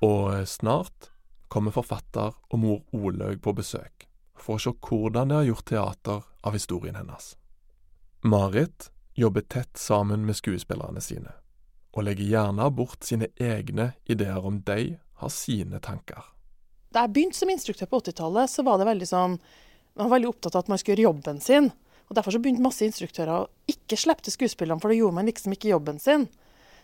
Og 0.06 0.34
eh, 0.34 0.46
snart 0.50 1.10
kommer 1.54 1.74
forfatter 1.76 2.34
og 2.50 2.60
mor 2.60 2.82
Olaug 2.98 3.42
på 3.44 3.54
besøk 3.58 4.08
for 4.44 4.58
å 4.58 4.62
se 4.62 4.74
hvordan 4.74 5.30
de 5.30 5.38
har 5.38 5.48
gjort 5.48 5.70
teater 5.70 6.26
av 6.44 6.58
historien 6.58 6.98
hennes. 6.98 7.34
Marit 8.24 8.90
jobber 9.16 9.46
tett 9.48 9.78
sammen 9.78 10.26
med 10.26 10.36
skuespillerne 10.36 11.02
sine, 11.02 11.32
og 11.94 12.08
legger 12.08 12.32
gjerne 12.32 12.70
bort 12.74 13.06
sine 13.06 13.30
egne 13.38 13.94
ideer 14.10 14.46
om 14.46 14.60
de 14.66 14.96
har 15.22 15.32
sine 15.32 15.80
tanker. 15.84 16.34
Da 16.94 17.06
jeg 17.06 17.14
begynte 17.14 17.40
som 17.40 17.52
instruktør 17.54 17.90
på 17.90 18.02
80-tallet, 18.04 18.52
så 18.52 18.66
var 18.66 18.80
det 18.80 18.90
veldig 18.90 19.10
sånn 19.10 19.38
Man 19.94 20.08
var 20.08 20.16
veldig 20.16 20.30
opptatt 20.32 20.56
av 20.56 20.64
at 20.64 20.70
man 20.72 20.80
skulle 20.82 20.96
gjøre 20.96 21.12
jobben 21.12 21.40
sin. 21.42 21.68
Og 22.10 22.16
Derfor 22.18 22.34
så 22.34 22.40
begynte 22.42 22.64
masse 22.66 22.82
instruktører 22.82 23.44
å 23.44 23.50
ikke 23.70 23.98
slippe 23.98 24.26
til 24.26 24.34
skuespillerne, 24.34 24.82
for 24.82 24.90
da 24.90 24.98
gjorde 24.98 25.20
man 25.20 25.28
liksom 25.30 25.54
ikke 25.54 25.70
jobben 25.70 26.00
sin. 26.02 26.26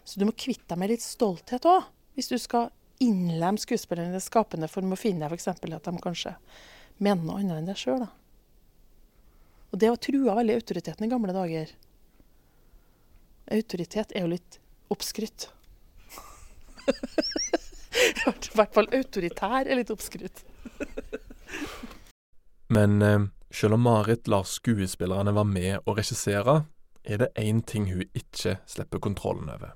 Så 0.04 0.20
du 0.20 0.26
må 0.28 0.34
kvitte 0.36 0.74
deg 0.74 0.82
med 0.82 0.94
litt 0.94 1.06
stolthet 1.06 1.68
òg, 1.70 1.88
hvis 2.18 2.32
du 2.32 2.38
skal 2.42 2.72
innlemme 3.00 3.62
skuespillerne 3.62 4.12
i 4.12 4.18
det 4.18 4.24
skapende 4.24 4.68
for 4.72 4.84
å 4.84 5.00
finne 5.00 5.30
f.eks. 5.30 5.48
at 5.52 5.62
de 5.64 6.02
kanskje 6.04 6.36
mener 7.00 7.24
noe 7.24 7.40
annet 7.40 7.62
enn 7.62 7.70
deg 7.70 7.80
sjøl. 7.80 8.08
Og 9.70 9.80
det 9.80 9.92
trua 10.04 10.36
veldig 10.40 10.58
autoriteten 10.60 11.06
i 11.06 11.12
gamle 11.12 11.36
dager. 11.36 11.72
Autoritet 13.54 14.12
er 14.14 14.26
jo 14.26 14.34
litt 14.34 14.60
oppskrytt. 14.94 15.50
I 18.10 18.56
hvert 18.58 18.74
fall 18.76 18.90
autoritær 18.96 19.68
er 19.68 19.80
litt 19.80 19.94
oppskrytt. 19.94 20.44
Men 22.70 23.02
eh, 23.02 23.28
selv 23.54 23.78
om 23.78 23.86
Marit 23.86 24.28
lar 24.30 24.46
skuespillerne 24.46 25.34
være 25.34 25.54
med 25.54 25.76
og 25.86 25.98
regissere, 25.98 26.64
er 27.04 27.24
det 27.24 27.32
én 27.40 27.64
ting 27.66 27.90
hun 27.90 28.06
ikke 28.14 28.60
slipper 28.70 29.02
kontrollen 29.02 29.50
over. 29.50 29.74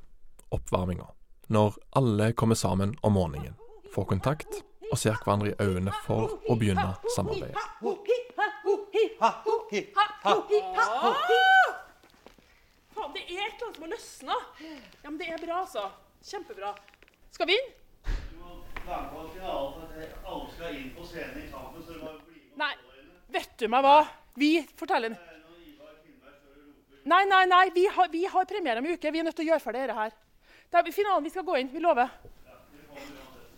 Oppvarminga. 0.53 1.07
Når 1.53 1.77
alle 1.99 2.31
kommer 2.37 2.55
sammen 2.55 2.95
om 3.01 3.17
morgenen, 3.17 3.55
får 3.93 4.05
kontakt 4.13 4.61
og 4.91 4.97
ser 5.01 5.17
hverandre 5.23 5.51
i 5.51 5.55
øynene 5.61 5.93
for 6.05 6.37
å 6.49 6.57
begynne 6.59 6.93
samarbeidet. 7.15 7.57
Faen, 12.93 13.13
det 13.15 13.23
er 13.25 13.47
et 13.47 13.57
eller 13.57 13.67
annet 13.67 13.75
som 13.75 13.83
har 13.83 13.93
løsna. 13.95 14.37
Ja, 15.01 15.09
men 15.09 15.17
det 15.17 15.29
er 15.33 15.41
bra, 15.41 15.63
altså. 15.63 15.87
Kjempebra. 16.23 16.73
Skal 17.33 17.49
vi 17.49 17.57
inn? 17.57 17.71
Nei, 22.61 22.73
vet 23.33 23.53
du 23.57 23.69
meg 23.71 23.85
hva? 23.85 23.99
Vi 24.37 24.51
forteller 24.77 25.13
Nei, 27.03 27.23
nei, 27.27 27.45
nei. 27.51 27.65
Vi 27.75 27.83
har, 27.91 28.07
vi 28.11 28.25
har 28.31 28.45
premiere 28.47 28.79
om 28.79 28.85
en 28.87 28.95
uke. 28.95 29.11
Vi 29.11 29.19
er 29.19 29.25
nødt 29.27 29.35
til 29.35 29.43
å 29.47 29.51
gjøre 29.51 29.63
ferdig 29.63 29.81
dette 29.83 29.97
her. 29.97 30.13
Det 30.73 30.81
er 30.81 30.89
finalen 30.95 31.21
vi 31.21 31.29
skal 31.29 31.45
gå 31.45 31.59
inn. 31.59 31.67
Vi 31.69 31.81
lover. 31.83 32.09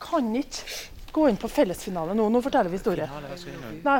Kan 0.04 0.34
ikke 0.36 0.66
gå 1.16 1.30
inn 1.32 1.38
på 1.40 1.48
fellesfinale 1.48 2.12
nå. 2.18 2.26
Nå 2.28 2.42
forteller 2.44 2.68
vi 2.68 2.76
historie. 2.76 3.06
Nei, 3.86 4.00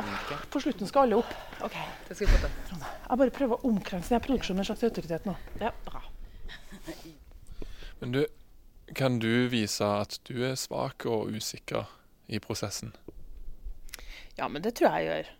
på 0.52 0.60
slutten 0.60 0.90
skal 0.90 1.06
alle 1.06 1.22
opp. 1.22 1.30
OK, 1.64 1.78
det 2.08 2.16
skal 2.18 2.26
vi 2.26 2.34
få 2.34 2.42
til. 2.42 2.82
Jeg 2.82 3.20
bare 3.22 3.32
prøver 3.38 3.56
å 3.56 3.70
omkranse 3.70 4.12
denne 4.12 4.20
produksjonen 4.26 4.60
med 4.60 4.66
en 4.66 4.68
slags 4.68 4.84
autoritet 4.84 5.24
nå. 5.24 5.32
Er 5.64 5.72
bra. 5.86 6.02
Men 8.02 8.12
du, 8.12 8.20
kan 9.00 9.16
du 9.22 9.46
vise 9.48 9.88
at 10.04 10.18
du 10.28 10.42
er 10.44 10.58
svak 10.60 11.08
og 11.08 11.32
usikker 11.32 11.88
i 12.28 12.42
prosessen? 12.44 12.92
Ja, 14.36 14.50
men 14.52 14.60
det 14.60 14.74
tror 14.76 14.92
jeg 14.92 15.06
jeg 15.06 15.14
gjør. 15.14 15.32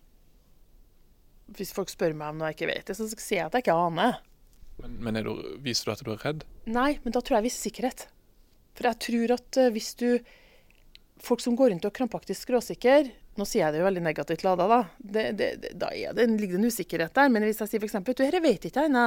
Hvis 1.61 1.76
folk 1.76 1.92
spør 1.92 2.16
meg 2.16 2.33
om 2.33 2.40
noe 2.40 2.54
jeg 2.54 2.56
ikke 2.56 2.73
vet, 2.73 2.97
så 2.97 3.04
skal 3.04 3.21
jeg 3.21 3.28
si 3.28 3.42
at 3.45 3.52
jeg 3.52 3.66
ikke 3.66 3.76
aner. 3.85 4.16
Men, 4.83 4.99
men 5.00 5.21
du, 5.25 5.33
viser 5.64 5.88
du 5.88 5.95
at 5.95 6.04
du 6.04 6.12
er 6.12 6.23
redd? 6.25 6.45
Nei, 6.68 6.99
men 7.04 7.14
da 7.14 7.23
tror 7.25 7.38
jeg 7.38 7.49
viser 7.49 7.68
sikkerhet. 7.71 8.06
For 8.76 8.90
jeg 8.90 9.00
tror 9.06 9.37
at 9.38 9.61
eh, 9.62 9.73
hvis 9.75 9.95
du 10.00 10.11
Folk 11.25 11.40
som 11.40 11.54
går 11.56 11.71
rundt 11.73 11.85
og 11.87 11.95
er 11.95 11.97
krampaktig 11.97 12.35
skråsikker 12.37 13.06
Nå 13.40 13.45
sier 13.49 13.62
jeg 13.62 13.73
det 13.73 13.78
jo 13.80 13.87
veldig 13.87 14.02
negativt 14.04 14.42
lada, 14.45 14.66
da. 14.68 14.78
Det, 14.99 15.23
det, 15.38 15.49
det, 15.62 15.71
da 15.80 15.88
det, 15.92 16.26
ligger 16.28 16.59
det 16.59 16.61
en 16.61 16.73
usikkerhet 16.73 17.14
der. 17.16 17.30
Men 17.33 17.45
hvis 17.45 17.61
jeg 17.61 17.68
sier 17.68 17.83
f.eks. 17.83 17.97
du, 18.04 18.12
dette 18.16 18.40
vet 18.40 18.64
ikke 18.68 18.85
jeg 18.85 18.88
ennå. 18.88 19.02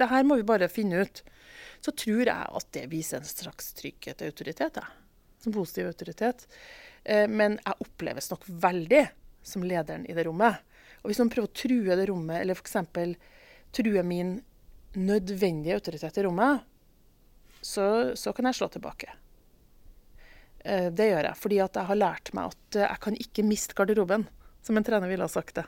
Det 0.00 0.08
her 0.08 0.24
må 0.24 0.38
vi 0.40 0.46
bare 0.48 0.68
finne 0.72 1.02
ut. 1.04 1.20
Så 1.84 1.92
tror 1.92 2.22
jeg 2.24 2.54
at 2.60 2.70
det 2.72 2.86
viser 2.88 3.20
en 3.20 3.28
slags 3.28 3.74
trygghet 3.76 4.24
og 4.24 4.32
autoritet. 4.32 4.80
Jeg. 4.80 5.28
Som 5.44 5.56
positiv 5.56 5.90
autoritet. 5.90 6.46
Eh, 7.04 7.26
Men 7.28 7.58
jeg 7.60 7.84
oppleves 7.84 8.30
nok 8.32 8.48
veldig 8.48 9.02
som 9.52 9.64
lederen 9.68 10.08
i 10.08 10.16
det 10.16 10.24
rommet. 10.24 10.60
Og 11.02 11.10
hvis 11.10 11.20
noen 11.20 11.32
prøver 11.32 11.52
å 11.52 11.58
true 11.60 12.00
det 12.00 12.08
rommet, 12.08 12.40
eller 12.40 12.56
f.eks. 12.56 12.80
true 13.76 14.08
min 14.08 14.38
nødvendige 14.96 15.74
autoritet 15.78 16.16
i 16.18 16.24
rommet, 16.26 16.62
så, 17.62 18.12
så 18.16 18.32
kan 18.34 18.48
jeg 18.48 18.56
slå 18.58 18.68
tilbake. 18.72 19.10
Eh, 20.64 20.88
Det 20.90 21.10
gjør 21.10 21.28
jeg, 21.30 21.36
fordi 21.36 21.58
at 21.64 21.76
jeg 21.76 21.86
har 21.90 21.98
lært 22.00 22.32
meg 22.36 22.50
at 22.54 22.76
eh, 22.80 22.86
jeg 22.88 23.00
kan 23.04 23.18
ikke 23.26 23.44
miste 23.46 23.76
garderoben, 23.78 24.26
som 24.62 24.76
en 24.76 24.84
trener 24.84 25.08
ville 25.08 25.24
ha 25.24 25.30
sagt 25.32 25.54
det. 25.60 25.66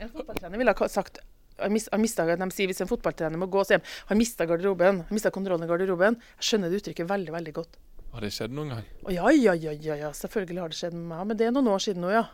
En 0.00 0.08
fotballtrener 0.08 0.56
ville 0.60 0.72
ha 0.72 0.88
sagt 0.88 1.18
han 1.60 1.74
mis- 1.74 1.90
De 1.92 2.50
sier 2.56 2.66
hvis 2.70 2.80
en 2.80 2.88
fotballtrener 2.88 3.36
må 3.36 3.44
gå, 3.52 3.60
de 3.68 3.76
han 4.08 4.16
mista 4.18 4.46
garderoben. 4.48 5.02
har 5.04 5.12
mista 5.12 5.30
kontrollen 5.30 5.64
i 5.64 5.68
garderoben. 5.68 6.16
Jeg 6.40 6.46
skjønner 6.48 6.70
det 6.72 6.80
uttrykket 6.80 7.06
veldig 7.10 7.32
veldig 7.34 7.52
godt. 7.52 7.76
Har 8.14 8.20
det 8.24 8.30
skjedd 8.32 8.50
noen 8.56 8.70
gang? 8.72 8.84
Ja, 9.12 9.28
ja, 9.30 9.52
ja, 9.54 9.72
ja, 9.76 9.94
ja, 9.94 10.08
selvfølgelig 10.16 10.60
har 10.64 10.68
det 10.72 10.78
skjedd 10.80 10.94
med 10.96 11.04
meg. 11.12 11.26
Men 11.28 11.36
det 11.36 11.46
er 11.46 11.52
noen 11.52 11.68
år 11.68 11.78
siden 11.84 12.00
nå, 12.00 12.10
ja. 12.14 12.24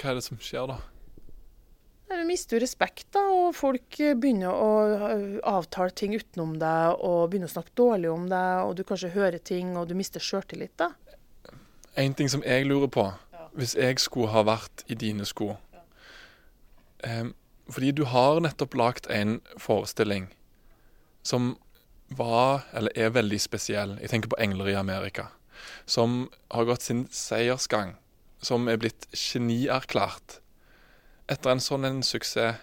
Hva 0.00 0.10
er 0.10 0.14
det 0.16 0.24
som 0.24 0.40
skjer 0.40 0.66
da? 0.72 0.78
Du 2.10 2.24
mister 2.26 2.56
jo 2.56 2.64
respekt, 2.64 3.06
da, 3.14 3.22
og 3.30 3.52
folk 3.54 4.00
eh, 4.02 4.16
begynner 4.18 4.50
å 4.50 4.70
eh, 4.90 5.36
avtale 5.46 5.94
ting 5.94 6.16
utenom 6.18 6.56
deg, 6.58 6.98
og 7.06 7.30
begynner 7.30 7.46
å 7.46 7.54
snakke 7.54 7.74
dårlig 7.78 8.10
om 8.10 8.26
deg, 8.30 8.64
og 8.66 8.74
du 8.78 8.82
kanskje 8.86 9.12
hører 9.14 9.38
ting, 9.38 9.76
og 9.78 9.86
du 9.86 9.94
mister 9.98 10.22
sjøltillit, 10.22 10.74
da. 10.80 10.90
En 11.98 12.16
ting 12.18 12.30
som 12.30 12.42
jeg 12.46 12.66
lurer 12.66 12.90
på, 12.90 13.06
hvis 13.54 13.76
jeg 13.78 14.02
skulle 14.02 14.34
ha 14.34 14.42
vært 14.46 14.84
i 14.90 14.94
dine 14.98 15.24
sko 15.26 15.56
em, 17.02 17.32
Fordi 17.70 17.90
du 17.98 18.04
har 18.06 18.38
nettopp 18.42 18.76
lagt 18.78 19.08
en 19.10 19.40
forestilling 19.58 20.28
som 21.22 21.56
var, 22.10 22.64
eller 22.74 22.90
er 22.98 23.14
veldig 23.14 23.38
spesiell. 23.42 23.98
Jeg 24.02 24.10
tenker 24.10 24.28
på 24.28 24.38
'Engler 24.38 24.68
i 24.68 24.74
Amerika'. 24.74 25.28
Som 25.86 26.30
har 26.50 26.64
gått 26.64 26.82
sin 26.82 27.06
seiersgang. 27.06 27.94
Som 28.42 28.68
er 28.68 28.76
blitt 28.76 29.06
genierklært. 29.14 30.40
Etter 31.30 31.52
en 31.52 31.62
sånn 31.62 31.86
en 31.86 32.00
suksess, 32.02 32.58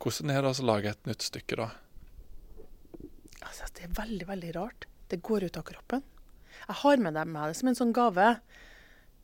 hvordan 0.00 0.32
er 0.32 0.42
det 0.42 0.50
å 0.50 0.66
lage 0.66 0.90
et 0.90 1.06
nytt 1.06 1.22
stykke 1.22 1.58
da? 1.60 1.68
Altså, 3.44 3.68
det 3.76 3.84
er 3.86 3.92
veldig, 3.94 4.26
veldig 4.26 4.54
rart. 4.56 4.86
Det 5.12 5.20
går 5.22 5.46
ut 5.46 5.58
av 5.60 5.66
kroppen. 5.68 6.02
Jeg 6.66 6.78
har 6.82 7.02
med 7.02 7.14
det 7.14 7.24
med 7.28 7.50
det 7.50 7.58
som 7.58 7.70
en 7.70 7.78
sånn 7.78 7.92
gave. 7.94 8.32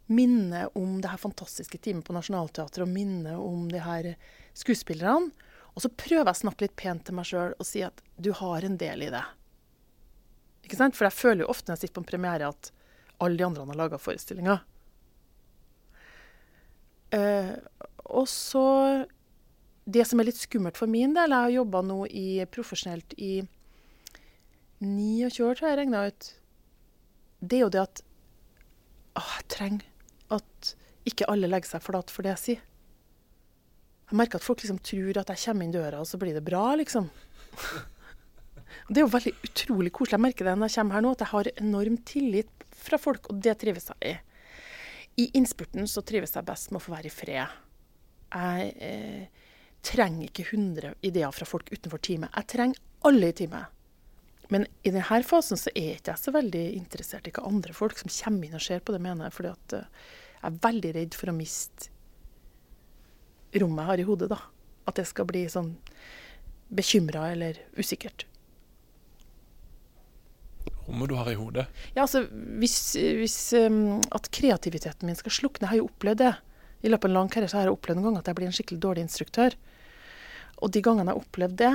Minne 0.07 0.67
om 0.79 1.00
det 1.03 1.11
her 1.11 1.19
fantastiske 1.19 1.81
teamet 1.83 2.07
på 2.07 2.15
Nationaltheatret, 2.15 2.85
og 2.85 2.93
minne 2.93 3.35
om 3.41 3.67
de 3.73 3.81
her 3.83 4.12
skuespillerne. 4.55 5.33
Og 5.75 5.83
så 5.85 5.91
prøver 5.93 6.25
jeg 6.31 6.37
å 6.37 6.43
snakke 6.45 6.65
litt 6.69 6.76
pent 6.79 7.05
til 7.09 7.19
meg 7.19 7.26
sjøl 7.29 7.53
og 7.53 7.67
si 7.69 7.83
at 7.85 7.99
du 8.17 8.31
har 8.38 8.65
en 8.65 8.79
del 8.81 9.09
i 9.09 9.11
det. 9.12 9.25
Ikke 10.65 10.79
sant? 10.79 10.97
For 10.97 11.09
jeg 11.09 11.19
føler 11.19 11.45
jo 11.45 11.50
ofte 11.53 11.69
når 11.69 11.76
jeg 11.76 11.87
sitter 11.87 11.99
på 11.99 12.05
en 12.05 12.11
premiere 12.15 12.49
at 12.55 12.71
alle 13.21 13.37
de 13.38 13.45
andre 13.45 13.67
har 13.67 13.81
laga 13.83 14.00
forestillinga. 14.00 14.57
Eh, 17.17 17.53
og 18.16 18.28
så 18.30 18.66
Det 19.87 20.02
som 20.08 20.18
er 20.18 20.26
litt 20.26 20.40
skummelt 20.40 20.78
for 20.78 20.90
min 20.90 21.12
del 21.14 21.30
Jeg 21.30 21.46
har 21.46 21.52
jobba 21.61 21.82
nå 21.87 21.99
i, 22.11 22.42
profesjonelt 22.50 23.14
i 23.23 23.46
29 24.82 25.44
år, 25.46 25.54
tror 25.54 25.68
jeg 25.68 25.73
jeg 25.73 25.78
regna 25.78 26.00
ut. 26.11 26.26
Det 27.40 27.56
er 27.56 27.62
jo 27.62 27.68
det 27.73 27.80
at 27.80 28.02
å, 29.16 29.23
jeg 29.23 29.46
trenger 29.49 30.35
at 30.37 30.73
ikke 31.08 31.28
alle 31.32 31.49
legger 31.49 31.76
seg 31.76 31.85
flat 31.87 32.12
for 32.12 32.26
det 32.26 32.35
jeg 32.35 32.42
sier. 32.42 32.64
Jeg 34.11 34.18
merker 34.20 34.38
at 34.38 34.44
folk 34.44 34.61
liksom 34.62 34.82
tror 34.85 35.23
at 35.23 35.30
jeg 35.32 35.42
kommer 35.46 35.66
inn 35.66 35.75
døra, 35.75 36.02
og 36.02 36.11
så 36.11 36.18
blir 36.20 36.37
det 36.37 36.44
bra, 36.46 36.75
liksom. 36.78 37.08
Det 38.90 39.00
er 39.00 39.06
jo 39.06 39.11
veldig 39.11 39.32
utrolig 39.49 39.90
koselig. 39.94 40.14
Jeg 40.14 40.23
merker 40.23 40.46
det 40.46 40.52
når 40.58 40.68
jeg 40.68 40.78
kommer 40.78 40.96
her 40.99 41.04
nå, 41.06 41.12
at 41.14 41.23
jeg 41.25 41.32
har 41.32 41.49
enorm 41.62 41.96
tillit 42.06 42.66
fra 42.76 42.99
folk, 43.00 43.30
og 43.32 43.40
det 43.42 43.56
trives 43.62 43.88
jeg 43.90 44.12
i. 44.12 44.16
I 45.25 45.30
innspurten 45.38 45.88
så 45.88 46.04
trives 46.06 46.37
jeg 46.37 46.46
best 46.46 46.70
med 46.70 46.82
å 46.82 46.85
få 46.85 46.92
være 46.92 47.08
i 47.08 47.14
fred. 47.14 47.56
Jeg 48.35 48.73
eh, 48.83 49.47
trenger 49.87 50.28
ikke 50.28 50.47
100 50.50 50.95
ideer 51.06 51.33
fra 51.35 51.47
folk 51.49 51.71
utenfor 51.73 52.02
teamet. 52.02 52.35
Jeg 52.35 52.50
trenger 52.52 52.83
alle 53.06 53.30
i 53.30 53.37
teamet. 53.37 53.73
Men 54.50 54.66
i 54.87 54.92
denne 54.92 55.23
fasen 55.26 55.59
så 55.59 55.73
er 55.75 55.97
ikke 55.97 56.12
jeg 56.12 56.23
så 56.23 56.35
veldig 56.35 56.64
interessert 56.76 57.26
i 57.26 57.35
hva 57.35 57.49
andre 57.49 57.75
folk 57.75 57.99
som 57.99 58.12
kommer 58.12 58.47
inn 58.47 58.59
og 58.59 58.62
ser 58.62 58.83
på 58.83 58.95
det, 58.95 59.02
mener. 59.02 59.30
fordi 59.35 59.52
at 59.54 59.76
eh, 59.78 59.90
jeg 60.37 60.49
er 60.50 60.61
veldig 60.68 60.95
redd 61.00 61.18
for 61.18 61.33
å 61.33 61.37
miste 61.37 61.90
rommet 63.56 63.83
jeg 63.83 63.90
har 63.90 64.02
i 64.02 64.06
hodet, 64.06 64.30
da. 64.30 64.40
At 64.87 64.99
det 65.00 65.06
skal 65.09 65.26
bli 65.26 65.47
sånn 65.50 65.75
bekymra 66.68 67.30
eller 67.33 67.59
usikkert. 67.78 68.26
Rommet 70.87 71.11
du 71.11 71.16
har 71.18 71.30
i 71.30 71.38
hodet? 71.38 71.66
Ja, 71.97 72.04
altså, 72.04 72.26
hvis, 72.61 72.95
hvis 72.95 73.38
um, 73.59 73.99
at 74.14 74.28
kreativiteten 74.35 75.09
min 75.09 75.18
skal 75.18 75.35
slukne, 75.35 75.64
jeg 75.64 75.73
har 75.73 75.80
jo 75.80 75.88
opplevd 75.88 76.23
det. 76.23 76.35
I 76.85 76.92
løpet 76.92 77.09
av 77.09 77.11
en 77.11 77.18
lang 77.21 77.33
karriere 77.33 77.52
så 77.52 77.61
har 77.61 77.68
jeg 77.68 77.76
opplevd 77.76 78.00
en 78.02 78.09
gang 78.09 78.21
at 78.21 78.28
jeg 78.28 78.38
blir 78.38 78.49
en 78.49 78.56
skikkelig 78.56 78.83
dårlig 78.83 79.06
instruktør. 79.06 79.56
Og 80.61 80.73
de 80.73 80.83
gangene 80.85 81.12
jeg 81.12 81.23
opplevde 81.23 81.59
det, 81.62 81.75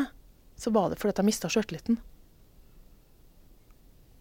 så 0.61 0.73
var 0.73 0.89
det 0.89 0.99
fordi 1.01 1.17
jeg 1.17 1.29
mista 1.29 1.49
sjøltilliten. 1.49 1.99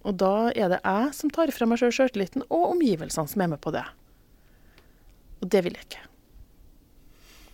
Og 0.09 0.17
da 0.17 0.35
er 0.57 0.71
det 0.73 0.81
jeg 0.81 1.17
som 1.17 1.33
tar 1.33 1.53
fra 1.53 1.69
meg 1.69 1.81
sjøl 1.81 1.93
sjøltilliten, 1.93 2.47
og 2.49 2.71
omgivelsene 2.73 3.29
som 3.29 3.43
er 3.45 3.51
med 3.53 3.61
på 3.61 3.73
det. 3.75 3.85
Og 5.41 5.51
det 5.53 5.65
vil 5.65 5.77
jeg 5.77 5.89
ikke. 5.89 6.07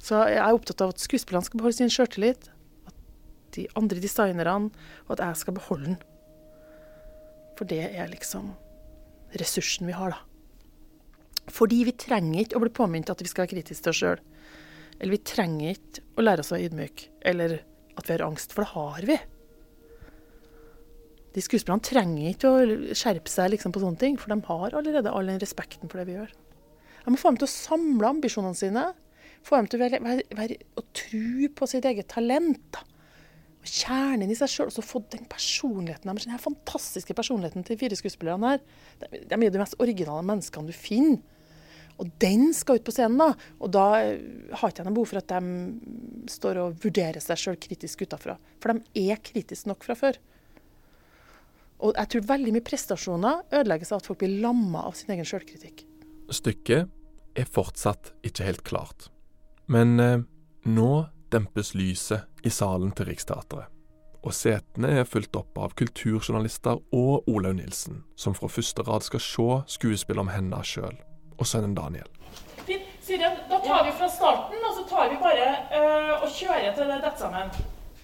Så 0.06 0.20
jeg 0.30 0.38
er 0.38 0.54
opptatt 0.54 0.84
av 0.84 0.92
at 0.94 1.02
skuespillerne 1.02 1.46
skal 1.48 1.58
beholde 1.58 1.78
sin 1.80 1.90
sjøltillit, 1.90 2.50
at 2.86 2.94
de 3.58 3.66
andre 3.78 4.02
designerne, 4.02 4.70
og 5.08 5.16
at 5.16 5.24
jeg 5.24 5.42
skal 5.42 5.58
beholde 5.58 5.90
den. 5.90 5.98
For 7.58 7.66
det 7.66 7.82
er 7.88 8.12
liksom 8.12 8.52
ressursen 9.40 9.90
vi 9.90 9.96
har, 9.96 10.14
da. 10.14 10.25
Fordi 11.52 11.82
vi 11.86 11.94
trenger 11.94 12.42
ikke 12.42 12.58
å 12.58 12.64
bli 12.64 12.74
påminnet 12.74 13.12
at 13.12 13.22
vi 13.22 13.30
skal 13.30 13.44
være 13.44 13.54
kritiske 13.54 13.86
til 13.86 13.92
oss 13.92 14.02
sjøl. 14.02 14.22
Eller 14.96 15.14
vi 15.14 15.22
trenger 15.28 15.76
ikke 15.76 16.04
å 16.16 16.24
lære 16.24 16.42
oss 16.42 16.52
å 16.52 16.56
være 16.56 16.70
ydmyke, 16.70 17.08
eller 17.30 17.58
at 17.96 18.08
vi 18.08 18.14
har 18.14 18.26
angst, 18.26 18.54
for 18.56 18.64
det 18.64 18.72
har 18.72 19.08
vi. 19.12 19.18
De 21.36 21.44
skuespillerne 21.44 21.84
trenger 21.84 22.32
ikke 22.32 22.50
å 22.50 22.92
skjerpe 22.96 23.30
seg 23.30 23.52
liksom 23.52 23.74
på 23.76 23.82
sånne 23.82 24.00
ting, 24.00 24.16
for 24.20 24.32
de 24.32 24.40
har 24.48 24.76
allerede 24.78 25.12
all 25.12 25.28
den 25.28 25.42
respekten 25.42 25.92
for 25.92 26.00
det 26.00 26.08
vi 26.08 26.16
gjør. 26.16 26.32
Jeg 27.04 27.12
må 27.12 27.20
få 27.20 27.30
dem 27.30 27.42
til 27.42 27.48
å 27.48 27.52
samle 27.52 28.14
ambisjonene 28.16 28.58
sine, 28.58 28.86
Få 29.46 29.60
dem 29.60 29.68
til 29.70 29.78
å 29.78 29.84
være, 29.84 30.18
være, 30.34 30.58
å 30.74 30.82
tro 30.96 31.48
på 31.54 31.68
sitt 31.70 31.86
eget 31.86 32.08
talent. 32.10 32.80
Og 33.62 33.70
Kjernen 33.70 34.32
i 34.32 34.38
seg 34.38 34.50
sjøl. 34.50 34.72
Og 34.72 34.74
så 34.74 34.82
få 34.82 35.04
den 35.12 35.26
personligheten 35.30 36.10
deres, 36.10 36.26
den 36.26 36.34
her 36.34 36.42
fantastiske 36.42 37.14
personligheten 37.14 37.66
til 37.66 37.76
de 37.76 37.82
fire 37.84 37.98
skuespillerne 37.98 38.56
her. 38.56 38.64
De, 39.02 39.22
de 39.22 39.38
er 39.38 39.46
jo 39.46 39.54
de 39.54 39.62
mest 39.62 39.78
originale 39.82 40.26
menneskene 40.26 40.72
du 40.72 40.74
finner. 40.74 41.22
Og 42.02 42.10
den 42.20 42.50
skal 42.54 42.78
ut 42.78 42.84
på 42.84 42.92
scenen, 42.92 43.18
da. 43.20 43.30
Og 43.64 43.72
da 43.72 43.86
eh, 44.02 44.20
har 44.52 44.72
ikke 44.72 44.82
jeg 44.82 44.88
noe 44.88 44.96
behov 44.98 45.10
for 45.12 45.20
at 45.22 45.32
de 45.32 46.30
står 46.30 46.60
og 46.60 46.80
vurderer 46.82 47.22
seg 47.24 47.40
sjøl 47.40 47.58
kritisk 47.60 48.04
utafra. 48.04 48.36
For 48.60 48.76
de 48.76 49.06
er 49.08 49.22
kritiske 49.24 49.70
nok 49.70 49.86
fra 49.86 49.96
før. 49.98 50.18
Og 51.84 51.96
jeg 51.96 52.12
tror 52.12 52.28
veldig 52.32 52.54
mye 52.56 52.64
prestasjoner 52.64 53.42
ødelegges 53.52 53.92
av 53.92 54.00
at 54.00 54.08
folk 54.08 54.20
blir 54.22 54.38
lamma 54.44 54.86
av 54.88 54.96
sin 54.96 55.12
egen 55.12 55.28
sjølkritikk. 55.28 55.84
Stykket 56.32 56.92
er 57.36 57.48
fortsatt 57.52 58.14
ikke 58.26 58.48
helt 58.48 58.64
klart. 58.68 59.08
Men 59.72 60.00
eh, 60.00 60.20
nå 60.68 60.90
dempes 61.32 61.74
lyset 61.76 62.46
i 62.46 62.52
salen 62.52 62.92
til 62.96 63.08
Riksteatret. 63.08 63.72
Og 64.26 64.34
setene 64.34 64.90
er 65.00 65.06
fulgt 65.06 65.36
opp 65.38 65.58
av 65.62 65.76
kulturjournalister 65.78 66.80
og 66.96 67.28
Olaug 67.30 67.60
Nilsen, 67.60 68.02
som 68.18 68.34
fra 68.34 68.50
første 68.50 68.82
rad 68.82 69.06
skal 69.06 69.22
se 69.22 69.50
skuespillet 69.76 70.24
om 70.26 70.32
henne 70.32 70.64
sjøl 70.66 70.96
og 71.38 71.46
sønnen 71.46 71.74
Daniel. 71.76 72.08
Fint. 72.66 72.92
Siri, 73.06 73.22
da 73.50 73.60
tar 73.62 73.84
vi 73.86 73.92
fra 73.94 74.08
starten, 74.10 74.58
og 74.66 74.72
så 74.74 74.82
tar 74.90 75.10
vi 75.12 75.16
bare 75.22 75.50
øh, 75.78 76.22
og 76.24 76.30
kjører 76.34 76.72
til 76.74 76.88
det 76.90 76.96
detter 77.04 77.20
sammen. 77.20 77.52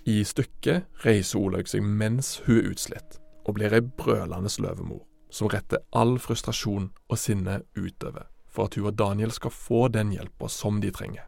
I 0.06 0.20
stykket 0.22 1.02
reiser 1.02 1.40
Olaug 1.40 1.66
seg 1.66 1.82
mens 1.82 2.36
hun 2.44 2.60
er 2.60 2.68
utslitt, 2.70 3.16
og 3.42 3.56
blir 3.56 3.74
ei 3.74 3.82
brølende 3.82 4.52
løvemor, 4.62 5.02
som 5.26 5.50
retter 5.50 5.82
all 5.90 6.20
frustrasjon 6.22 6.92
og 7.08 7.18
sinne 7.18 7.64
utover, 7.74 8.28
for 8.46 8.70
at 8.70 8.78
hun 8.78 8.92
og 8.92 8.98
Daniel 9.02 9.34
skal 9.34 9.50
få 9.50 9.88
den 9.90 10.14
hjelpa 10.14 10.46
som 10.46 10.78
de 10.78 10.94
trenger. 10.94 11.26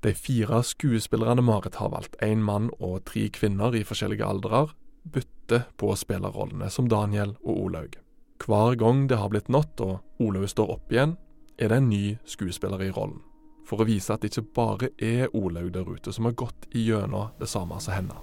De 0.00 0.14
fire 0.16 0.62
skuespillerne 0.64 1.44
Marit 1.44 1.76
har 1.76 1.92
valgt, 1.92 2.16
én 2.24 2.40
mann 2.40 2.70
og 2.78 3.02
tre 3.04 3.28
kvinner 3.28 3.76
i 3.76 3.84
forskjellige 3.84 4.24
aldrer, 4.24 4.72
bytter 5.04 5.68
på 5.76 5.92
å 5.92 6.00
spille 6.00 6.32
rollene 6.32 6.72
som 6.72 6.88
Daniel 6.88 7.36
og 7.44 7.66
Olaug. 7.66 8.00
Hver 8.46 8.74
gang 8.74 9.08
det 9.08 9.18
har 9.18 9.28
blitt 9.28 9.48
natt 9.52 9.80
og 9.84 9.98
Olaug 10.22 10.48
står 10.48 10.70
opp 10.78 10.92
igjen, 10.92 11.16
er 11.58 11.68
det 11.68 11.80
en 11.80 11.90
ny 11.90 12.16
skuespiller 12.24 12.80
i 12.86 12.92
rollen. 12.94 13.20
For 13.66 13.82
å 13.82 13.86
vise 13.88 14.14
at 14.14 14.22
det 14.22 14.30
ikke 14.30 14.54
bare 14.56 14.88
er 14.96 15.28
Olaug 15.36 15.72
der 15.74 15.88
ute 15.88 16.14
som 16.14 16.24
har 16.24 16.38
gått 16.38 16.68
igjennom 16.72 17.34
det 17.40 17.50
samme 17.50 17.80
som 17.82 17.98
henne. 17.98 18.16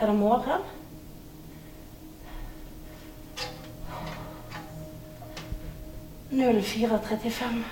Er 0.00 0.10
det 0.10 0.16
morgen? 0.18 0.66
Null 6.34 6.62
fire 6.62 6.98
trettifem. 6.98 7.62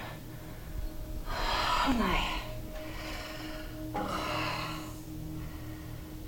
Nei. 1.98 2.20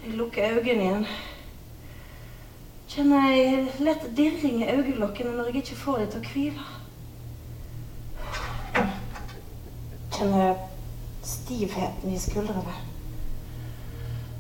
Jeg 0.05 0.13
lukker 0.15 0.51
øynene 0.51 0.83
igjen. 0.83 1.07
Kjenner 2.89 3.31
jeg 3.31 3.69
lett 3.81 4.05
dirring 4.17 4.61
i 4.63 4.71
øyelokkene 4.71 5.33
når 5.37 5.45
jeg 5.45 5.57
ikke 5.63 5.77
får 5.77 5.99
dem 5.99 6.11
til 6.13 6.21
å 6.21 6.29
hvile. 6.33 6.67
Kjenner 10.15 10.61
stivheten 11.25 12.13
i 12.13 12.21
skuldrene. 12.23 12.77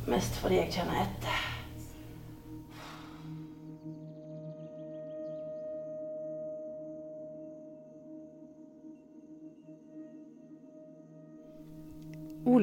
Mest 0.07 0.37
fordi 0.38 0.61
jeg 0.61 0.73
kjenner 0.76 1.02
etter. 1.07 1.34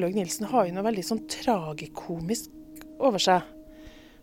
Olaug 0.02 0.16
Nilsen 0.18 0.48
har 0.50 0.66
jo 0.66 0.74
noe 0.74 0.82
veldig 0.82 1.02
sånn 1.06 1.20
tragikomisk 1.30 2.50
over 2.98 3.22
seg. 3.22 3.46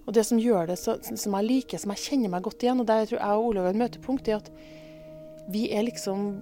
Og 0.04 0.16
det 0.18 0.26
som 0.28 0.42
gjør 0.42 0.68
det 0.68 0.76
så, 0.82 0.98
som 1.08 1.36
jeg 1.38 1.48
liker, 1.48 1.80
som 1.80 1.94
jeg 1.94 2.04
kjenner 2.04 2.34
meg 2.34 2.44
godt 2.44 2.66
igjen, 2.66 2.82
og 2.84 2.88
der 2.90 3.06
tror 3.08 3.22
jeg 3.22 3.40
og 3.40 3.48
Olaug 3.54 3.68
er 3.70 3.72
et 3.72 3.80
møtepunkt, 3.80 4.28
er 4.28 4.42
at 4.42 4.50
vi 5.54 5.70
er 5.72 5.86
liksom 5.88 6.42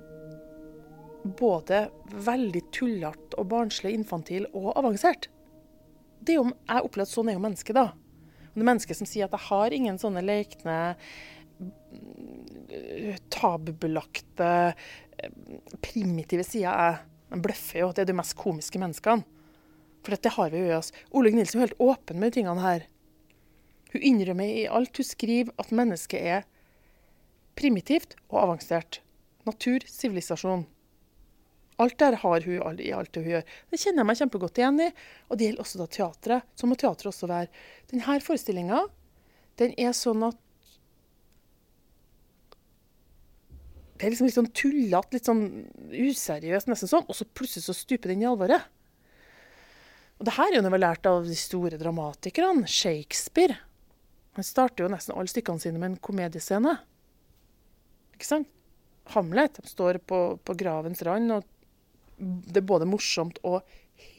både 1.37 1.83
veldig 2.25 2.63
tullete 2.73 3.37
og 3.37 3.49
barnslig, 3.51 3.91
infantil 3.93 4.47
og 4.57 4.71
avansert. 4.73 5.27
Det 6.17 6.33
er 6.33 6.39
jo, 6.39 6.47
jeg 6.49 6.87
opplever 6.87 7.05
at 7.05 7.13
sånn 7.13 7.29
er 7.29 7.37
jo 7.37 7.43
mennesket, 7.43 7.77
da. 7.77 7.91
Og 7.93 8.55
det 8.57 8.63
er 8.63 8.69
mennesket 8.71 8.97
som 8.97 9.09
sier 9.09 9.27
at 9.27 9.35
jeg 9.37 9.49
har 9.51 9.75
ingen 9.75 10.01
sånne 10.01 10.23
lekne, 10.25 10.79
tabubelagte, 13.37 14.49
primitive 15.85 16.47
sider. 16.47 16.71
Jeg 16.71 17.16
de 17.31 17.41
bløffer 17.43 17.81
jo. 17.83 17.89
Det 17.93 18.03
er 18.03 18.11
de 18.11 18.17
mest 18.17 18.37
komiske 18.39 18.79
menneskene. 18.81 19.25
For 20.05 20.15
dette 20.15 20.31
har 20.37 20.53
vi 20.53 20.61
jo 20.61 20.69
i 20.69 20.77
oss. 20.77 20.93
Olaug 21.11 21.35
Nilsen 21.35 21.59
er 21.59 21.67
helt 21.67 21.81
åpen 21.83 22.21
med 22.21 22.31
de 22.31 22.39
tingene 22.39 22.63
her. 22.63 22.85
Hun 23.91 24.05
innrømmer 24.11 24.47
i 24.61 24.67
alt 24.71 24.99
hun 24.99 25.07
skriver 25.07 25.51
at 25.59 25.73
mennesket 25.75 26.31
er 26.35 26.47
primitivt 27.57 28.15
og 28.29 28.41
avansert. 28.45 29.01
Natur, 29.47 29.83
sivilisasjon. 29.87 30.65
Alt 31.77 31.99
der 32.01 32.17
har 32.23 32.45
hun 32.45 32.79
i 32.81 32.91
alt 32.95 33.13
det 33.13 33.23
hun 33.23 33.33
gjør. 33.35 33.45
Det 33.69 33.79
kjenner 33.81 34.01
jeg 34.01 34.09
meg 34.09 34.19
kjempegodt 34.21 34.61
igjen 34.61 34.81
i. 34.87 34.89
Og 35.29 35.37
det 35.37 35.49
gjelder 35.49 35.65
også 35.65 35.81
da 35.81 35.89
teatret. 35.97 36.47
Så 36.57 36.69
må 36.69 36.77
teatret 36.79 37.11
også 37.11 37.29
være. 37.29 37.51
Denne 37.91 38.19
forestillinga 38.23 38.85
den 39.57 39.73
er 39.81 39.93
sånn 39.97 40.23
at 40.27 40.37
Det 43.97 44.05
er 44.05 44.13
liksom 44.13 44.27
litt 44.29 44.37
sånn 44.37 44.51
tullete, 44.53 45.17
litt 45.17 45.27
sånn 45.27 45.45
useriøst, 45.89 46.69
nesten 46.69 46.89
sånn. 46.91 47.07
Og 47.09 47.17
så 47.17 47.25
plutselig 47.25 47.65
så 47.65 47.73
stuper 47.73 48.13
den 48.13 48.21
i 48.21 48.29
alvoret. 48.29 48.67
Og 50.17 50.27
det 50.27 50.35
her 50.37 50.51
er 50.51 50.59
jo 50.59 50.65
noe 50.65 50.73
vi 50.73 50.77
har 50.77 50.85
lært 50.85 51.09
av 51.09 51.25
de 51.25 51.37
store 51.37 51.79
dramatikerne. 51.81 52.69
Shakespeare. 52.69 53.57
Han 54.37 54.45
starter 54.45 54.85
jo 54.85 54.91
nesten 54.93 55.15
alle 55.17 55.29
stykkene 55.31 55.61
sine 55.61 55.81
med 55.81 55.91
en 55.91 55.99
komediescene. 56.01 56.75
Ikke 58.13 58.29
sant? 58.29 58.49
Hamlet 59.13 59.57
de 59.57 59.69
står 59.69 60.01
på, 60.05 60.19
på 60.43 60.55
gravens 60.59 61.01
rand, 61.07 61.31
og 61.31 61.45
det 62.17 62.61
er 62.61 62.69
både 62.69 62.89
morsomt 62.89 63.39
og 63.45 63.61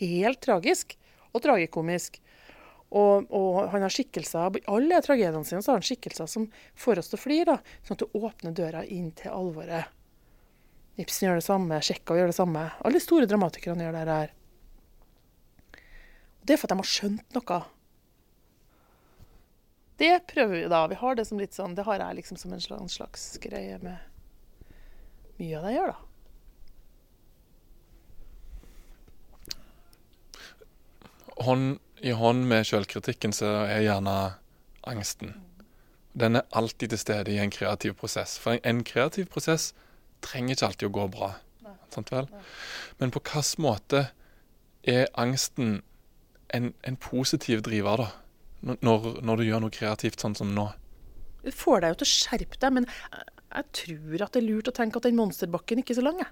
helt 0.01 0.41
tragisk. 0.43 0.97
Og 1.35 1.43
tragikomisk. 1.45 2.19
Og, 2.89 3.27
og, 3.29 3.67
han 3.69 3.85
har 3.85 3.93
skikkelser 3.93 4.57
I 4.57 4.63
alle 4.73 5.03
tragediene 5.05 5.45
sine 5.45 5.61
så 5.61 5.75
har 5.75 5.83
han 5.83 5.85
skikkelser 5.85 6.29
som 6.31 6.47
får 6.79 7.03
oss 7.03 7.11
til 7.13 7.19
å 7.19 7.21
flire. 7.21 7.57
Sånn 7.85 7.99
at 7.99 8.05
du 8.05 8.17
åpner 8.17 8.57
døra 8.57 8.85
inn 8.85 9.11
til 9.17 9.35
alvoret. 9.35 9.93
Ibsen 10.99 11.29
gjør 11.29 11.39
det 11.39 11.47
samme, 11.47 11.81
Tsjekhov 11.85 12.19
gjør 12.19 12.33
det 12.33 12.39
samme. 12.39 12.65
Alle 12.89 13.01
store 13.03 13.29
dramatikerne 13.31 13.85
gjør 13.85 13.99
det 13.99 14.07
her. 14.09 14.33
Det 16.43 16.57
er 16.57 16.59
for 16.59 16.67
at 16.67 16.73
de 16.73 16.81
har 16.81 16.89
skjønt 16.89 17.37
noe. 17.37 17.59
Det 19.99 20.15
prøver 20.31 20.55
vi 20.55 20.71
da. 20.71 20.81
Vi 20.89 20.97
har 20.99 21.19
det 21.19 21.27
som 21.29 21.41
litt 21.43 21.55
sånn, 21.55 21.75
det 21.77 21.85
har 21.87 22.01
jeg 22.01 22.19
liksom 22.21 22.39
som 22.41 22.55
en 22.55 22.63
slags, 22.89 23.37
greie 23.43 23.79
med 23.83 23.99
mye 25.39 25.59
av 25.59 25.67
det 25.67 25.73
jeg 25.75 25.79
gjør, 25.79 25.91
da. 25.93 25.99
Hånd 31.39 31.79
i 32.03 32.15
hånd 32.15 32.47
med 32.49 32.67
selvkritikken 32.67 33.35
så 33.35 33.51
er 33.67 33.85
gjerne 33.85 34.17
angsten. 34.89 35.35
Den 36.19 36.41
er 36.41 36.47
alltid 36.57 36.93
til 36.93 37.01
stede 37.01 37.35
i 37.35 37.39
en 37.43 37.53
kreativ 37.55 37.95
prosess. 37.99 38.39
For 38.43 38.59
en 38.67 38.83
kreativ 38.87 39.29
prosess 39.33 39.73
trenger 40.25 40.57
ikke 40.57 40.71
alltid 40.71 40.89
å 40.89 40.97
gå 40.97 41.07
bra. 41.15 41.31
Sant 41.95 42.11
vel? 42.13 42.29
Men 42.99 43.13
på 43.15 43.23
hvilken 43.23 43.65
måte 43.65 44.09
er 44.89 45.09
angsten 45.19 45.81
en, 46.55 46.73
en, 46.83 46.97
positiv 46.97 47.63
driver, 47.67 48.05
da? 48.05 48.09
Når, 48.83 49.09
når, 49.23 49.37
du 49.37 49.47
gjør 49.47 49.63
noe 49.63 49.75
kreativt 49.75 50.23
sånn 50.23 50.37
som 50.39 50.55
nå? 50.55 50.67
Det 51.45 51.55
får 51.55 51.85
deg 51.85 51.93
jo 51.93 51.99
til 52.01 52.09
å 52.09 52.13
skjerpe 52.13 52.61
deg, 52.61 52.75
men 52.75 52.89
jeg, 52.89 53.27
jeg 53.53 53.67
tror 53.81 54.25
at 54.25 54.35
det 54.35 54.41
er 54.41 54.49
lurt 54.49 54.71
å 54.71 54.75
tenke 54.75 54.99
at 54.99 55.07
den 55.07 55.19
monsterbakken 55.21 55.83
ikke 55.83 55.95
er 55.95 56.01
så 56.01 56.07
lang. 56.09 56.23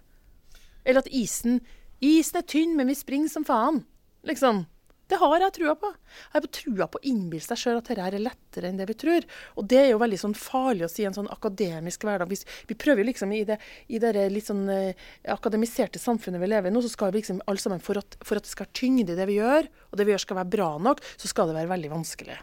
Eller 0.84 1.04
at 1.04 1.12
isen 1.12 1.60
Isen 2.04 2.36
er 2.36 2.44
tynn, 2.44 2.74
men 2.76 2.90
vi 2.90 2.96
springer 2.96 3.30
som 3.32 3.44
faen. 3.48 3.80
Liksom. 4.28 4.66
Det 5.06 5.18
har 5.20 5.38
jeg 5.38 5.54
trua 5.54 5.74
på. 5.78 5.88
Jeg 6.32 6.34
har 6.34 6.46
trua 6.56 6.86
på 6.90 6.98
å 6.98 7.04
innbille 7.06 7.44
seg 7.44 7.60
sjøl 7.60 7.76
at 7.78 7.90
dette 7.92 8.06
er 8.08 8.16
lettere 8.18 8.70
enn 8.70 8.78
det 8.80 8.88
vi 8.90 8.96
tror. 8.98 9.26
Og 9.54 9.68
det 9.70 9.78
er 9.84 9.92
jo 9.92 10.00
veldig 10.02 10.18
sånn 10.18 10.34
farlig 10.34 10.88
å 10.88 10.90
si 10.90 11.04
i 11.04 11.06
en 11.06 11.14
sånn 11.14 11.30
akademisk 11.30 12.06
hverdag. 12.08 12.32
Vi, 12.32 12.74
prøver 12.74 13.06
liksom 13.06 13.34
i 13.36 13.44
det, 13.46 13.60
i 13.86 14.00
det 14.02 14.14
litt 14.34 14.48
sånn 14.50 14.64
eh, 14.72 15.06
akademiserte 15.30 16.02
samfunnet 16.02 16.42
vi 16.42 16.50
lever 16.50 16.72
i 16.72 16.74
nå, 16.74 16.82
så 16.82 16.90
skal 16.90 17.14
vi 17.14 17.20
liksom 17.20 17.38
alle 17.46 17.62
sammen 17.62 17.82
for 17.82 18.02
at, 18.02 18.18
for 18.26 18.40
at 18.40 18.48
det 18.48 18.50
skal 18.50 18.66
være 18.66 18.78
tyngde 18.80 19.14
i 19.14 19.20
det 19.20 19.28
vi 19.30 19.38
gjør, 19.38 19.70
og 19.92 20.00
det 20.00 20.08
vi 20.08 20.14
gjør 20.16 20.24
skal 20.26 20.40
være 20.40 20.54
bra 20.56 20.70
nok, 20.88 21.04
så 21.14 21.30
skal 21.30 21.52
det 21.52 21.58
være 21.60 21.72
veldig 21.76 21.92
vanskelig. 21.94 22.40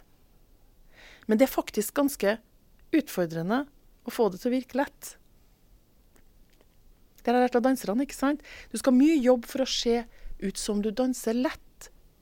Men 1.28 1.40
det 1.40 1.48
er 1.50 1.56
faktisk 1.58 2.00
ganske 2.00 2.38
utfordrende 2.96 3.66
å 4.08 4.14
få 4.14 4.30
det 4.32 4.40
til 4.40 4.52
å 4.52 4.56
virke 4.56 4.80
lett. 4.80 5.14
Det 7.24 7.32
har 7.32 7.40
jeg 7.40 7.48
lært 7.48 7.60
av 7.60 7.68
danserne, 7.68 8.04
ikke 8.04 8.18
sant? 8.18 8.44
Du 8.72 8.80
skal 8.80 8.92
ha 8.92 9.00
mye 9.00 9.20
jobb 9.20 9.48
for 9.48 9.64
å 9.64 9.70
se 9.70 10.02
ut 10.44 10.60
som 10.60 10.82
du 10.84 10.92
danser 10.92 11.36
lett. 11.40 11.60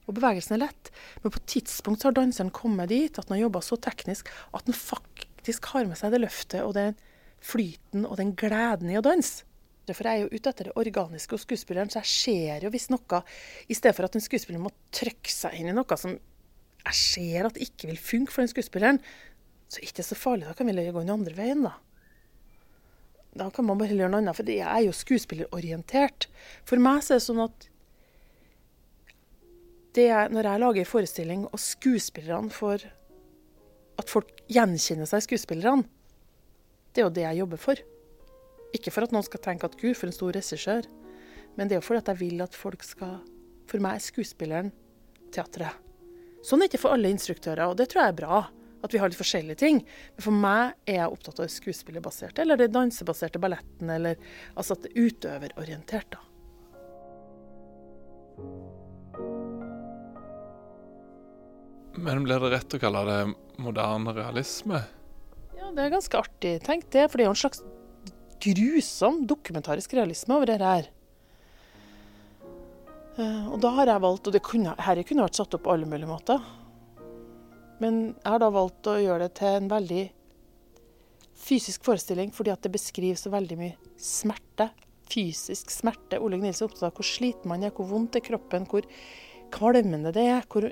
Og 0.08 0.18
bevegelsen 0.18 0.58
er 0.58 0.66
lett. 0.66 0.92
Men 1.22 1.34
på 1.34 1.42
et 1.42 1.52
tidspunkt 1.56 2.04
har 2.08 2.16
danseren 2.18 2.52
kommet 2.56 2.92
dit 2.92 3.18
at 3.18 3.28
han 3.28 3.38
har 3.38 3.46
jobba 3.46 3.62
så 3.66 3.78
teknisk 3.82 4.32
at 4.52 4.66
han 4.68 4.78
faktisk 4.78 5.72
har 5.74 5.88
med 5.90 6.00
seg 6.00 6.14
det 6.14 6.24
løftet 6.24 6.66
og 6.66 6.76
den 6.78 6.98
flyten 7.42 8.06
og 8.06 8.20
den 8.20 8.36
gleden 8.38 8.92
i 8.92 9.00
å 9.00 9.06
danse. 9.06 9.46
For 9.92 10.08
jeg 10.08 10.22
er 10.22 10.24
jo 10.24 10.38
ute 10.38 10.52
etter 10.52 10.68
det 10.70 10.78
organiske 10.80 11.36
hos 11.36 11.44
skuespilleren, 11.44 11.90
så 11.92 12.00
jeg 12.00 12.12
ser 12.12 12.66
jo 12.66 12.70
hvis 12.72 12.88
noe 12.94 13.18
I 13.68 13.76
stedet 13.76 13.98
for 13.98 14.08
at 14.08 14.14
en 14.16 14.24
skuespiller 14.24 14.62
må 14.62 14.72
trykke 14.96 15.34
seg 15.34 15.58
inn 15.58 15.72
i 15.72 15.76
noe 15.76 15.98
som 16.00 16.14
jeg 16.82 16.98
ser 16.98 17.50
at 17.50 17.60
ikke 17.62 17.90
vil 17.90 18.00
funke 18.02 18.34
for 18.34 18.44
den 18.44 18.52
skuespilleren, 18.54 19.02
så 19.72 19.80
er 19.80 19.90
ikke 19.90 20.06
så 20.06 20.18
farlig. 20.18 20.48
Da 20.48 20.56
kan 20.58 20.70
vi 20.70 20.76
gå 20.78 21.02
den 21.04 21.14
andre 21.14 21.36
veien, 21.38 21.66
da. 21.68 21.76
Da 23.38 23.48
kan 23.54 23.68
man 23.68 23.80
bare 23.80 23.96
gjøre 23.96 24.12
noe 24.12 24.24
annet, 24.24 24.36
for 24.36 24.50
jeg 24.50 24.66
er 24.68 24.86
jo 24.88 24.96
skuespillerorientert. 24.96 26.28
For 26.68 26.82
meg 26.84 27.04
så 27.06 27.16
er 27.16 27.22
det 27.22 27.28
sånn 27.28 27.44
at 27.46 27.68
det 29.96 30.08
er, 30.08 30.32
når 30.32 30.48
jeg 30.48 30.62
lager 30.64 30.82
en 30.82 30.88
forestilling, 30.88 31.48
og 31.52 31.60
skuespillerne 31.60 32.54
får 32.54 32.88
At 34.00 34.10
folk 34.10 34.30
gjenkjenner 34.50 35.06
seg 35.06 35.20
i 35.22 35.26
skuespillerne, 35.28 35.84
det 36.92 37.02
er 37.02 37.06
jo 37.06 37.14
det 37.14 37.26
jeg 37.26 37.38
jobber 37.42 37.60
for. 37.62 37.82
Ikke 38.74 38.92
for 38.92 39.06
at 39.06 39.12
noen 39.14 39.28
skal 39.28 39.44
tenke 39.44 39.68
at 39.68 39.78
gud, 39.78 39.94
for 40.00 40.08
en 40.08 40.16
stor 40.16 40.34
regissør, 40.34 40.88
men 41.58 41.68
det 41.68 41.76
er 41.76 41.82
jo 41.82 41.86
fordi 41.86 42.02
at 42.02 42.10
jeg 42.14 42.22
vil 42.24 42.42
at 42.42 42.56
folk 42.58 42.84
skal 42.88 43.20
For 43.70 43.84
meg 43.84 44.00
er 44.00 44.04
skuespilleren 44.04 44.72
teatret. 45.32 45.78
Sånn 46.44 46.60
er 46.60 46.68
det 46.68 46.74
ikke 46.74 46.82
for 46.88 46.96
alle 46.96 47.12
instruktører, 47.14 47.70
og 47.70 47.78
det 47.80 47.88
tror 47.92 48.02
jeg 48.02 48.12
er 48.12 48.18
bra. 48.18 48.42
At 48.82 48.92
vi 48.92 49.00
har 49.00 49.12
litt 49.12 49.20
forskjellige 49.20 49.62
ting. 49.62 49.84
Men 50.18 50.26
for 50.26 50.36
meg 50.36 50.74
er 50.90 50.98
jeg 50.98 51.14
opptatt 51.14 51.40
av 51.40 51.46
det 51.46 51.54
skuespillerbaserte, 51.54 52.42
eller 52.42 52.60
det 52.60 52.72
dansebaserte 52.74 53.40
balletten, 53.40 53.94
eller 53.94 54.20
altså 54.56 54.76
at 54.76 54.84
det 54.88 54.92
er 54.92 55.08
utøverorientert, 55.08 56.18
da. 56.18 56.22
Men 61.96 62.24
blir 62.24 62.40
det 62.40 62.54
rett 62.54 62.78
å 62.78 62.80
kalle 62.82 63.04
det 63.08 63.20
moderne 63.62 64.14
realisme? 64.16 64.80
Ja, 65.58 65.72
det 65.76 65.84
er 65.86 65.94
ganske 65.94 66.22
artig. 66.22 66.56
Tenk 66.66 66.88
det, 66.94 67.10
for 67.10 67.20
det 67.20 67.26
er 67.26 67.30
jo 67.30 67.36
en 67.36 67.44
slags 67.44 67.64
grusom 68.42 69.22
dokumentarisk 69.30 69.94
realisme 69.98 70.38
over 70.38 70.50
det 70.50 70.62
her. 70.62 70.88
Eh, 73.20 73.52
og 73.52 73.60
da 73.62 73.74
har 73.78 73.92
jeg 73.92 74.04
valgt, 74.08 74.28
og 74.28 74.36
det 74.36 74.44
kunne, 74.46 74.74
her 74.80 75.04
kunne 75.08 75.28
vært 75.28 75.40
satt 75.42 75.58
opp 75.58 75.66
på 75.68 75.74
alle 75.74 75.90
mulige 75.90 76.10
måter, 76.10 76.42
men 77.82 78.02
jeg 78.14 78.30
har 78.30 78.42
da 78.44 78.52
valgt 78.54 78.88
å 78.88 79.00
gjøre 79.02 79.26
det 79.26 79.36
til 79.40 79.58
en 79.58 79.70
veldig 79.72 80.04
fysisk 81.42 81.86
forestilling, 81.88 82.30
fordi 82.36 82.54
at 82.54 82.62
det 82.62 82.74
beskriver 82.76 83.18
så 83.18 83.32
veldig 83.34 83.58
mye 83.58 83.96
smerte. 83.98 84.70
Fysisk 85.12 85.74
smerte. 85.74 86.22
Olaug 86.22 86.44
Nilsen 86.44 86.68
er 86.68 86.70
opptatt 86.70 86.92
av 86.92 87.00
hvor 87.00 87.08
sliten 87.08 87.50
man 87.50 87.66
er, 87.66 87.74
hvor 87.76 87.90
vondt 87.90 88.20
er 88.20 88.24
kroppen, 88.24 88.68
hvor 88.70 88.86
kvalmende 89.52 90.14
det 90.16 90.28
er. 90.30 90.46
Hvor, 90.46 90.70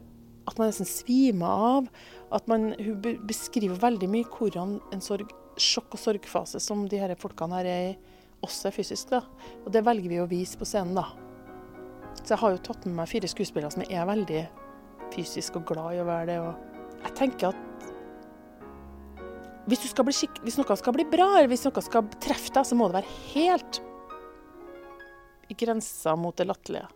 at 0.47 0.57
man 0.59 0.69
nesten 0.69 0.87
svimer 0.87 1.65
av. 1.69 1.89
At 2.35 2.47
man, 2.51 2.71
hun 2.79 3.19
beskriver 3.27 3.79
veldig 3.81 4.09
mye 4.11 4.27
hvordan 4.35 4.77
en 4.93 5.03
sorg, 5.03 5.31
sjokk- 5.59 5.97
og 5.97 6.01
sorgfase 6.01 6.61
som 6.63 6.85
de 6.89 7.01
her 7.01 7.15
folkene 7.19 7.59
her 7.59 7.69
er 7.69 7.87
i, 7.89 7.97
også 8.45 8.69
er 8.69 8.75
fysisk. 8.75 9.11
da. 9.11 9.23
Og 9.65 9.73
det 9.73 9.83
velger 9.85 10.09
vi 10.11 10.21
å 10.21 10.29
vise 10.29 10.59
på 10.59 10.67
scenen, 10.67 10.95
da. 10.97 11.09
Så 12.19 12.33
jeg 12.33 12.41
har 12.41 12.55
jo 12.55 12.63
tatt 12.69 12.85
med 12.85 12.97
meg 12.99 13.11
fire 13.11 13.29
skuespillere 13.31 13.71
som 13.73 13.85
er 13.87 14.07
veldig 14.09 14.43
fysisk 15.13 15.57
og 15.59 15.67
glad 15.71 15.97
i 15.97 16.03
å 16.03 16.07
være 16.07 16.29
det. 16.29 16.39
og 16.43 17.03
jeg 17.03 17.15
tenker 17.15 17.53
at 17.53 17.65
hvis, 19.69 19.93
hvis, 19.93 20.57
noe 20.57 20.77
skal 20.79 20.95
bli 20.95 21.05
bra, 21.05 21.27
eller 21.37 21.49
hvis 21.51 21.67
noe 21.67 21.83
skal 21.85 22.07
treffe 22.23 22.53
deg, 22.55 22.65
så 22.65 22.77
må 22.77 22.87
det 22.89 23.01
være 23.01 23.17
helt 23.35 23.81
i 25.49 25.57
grensa 25.57 26.15
mot 26.17 26.35
det 26.37 26.47
latterlige. 26.49 26.87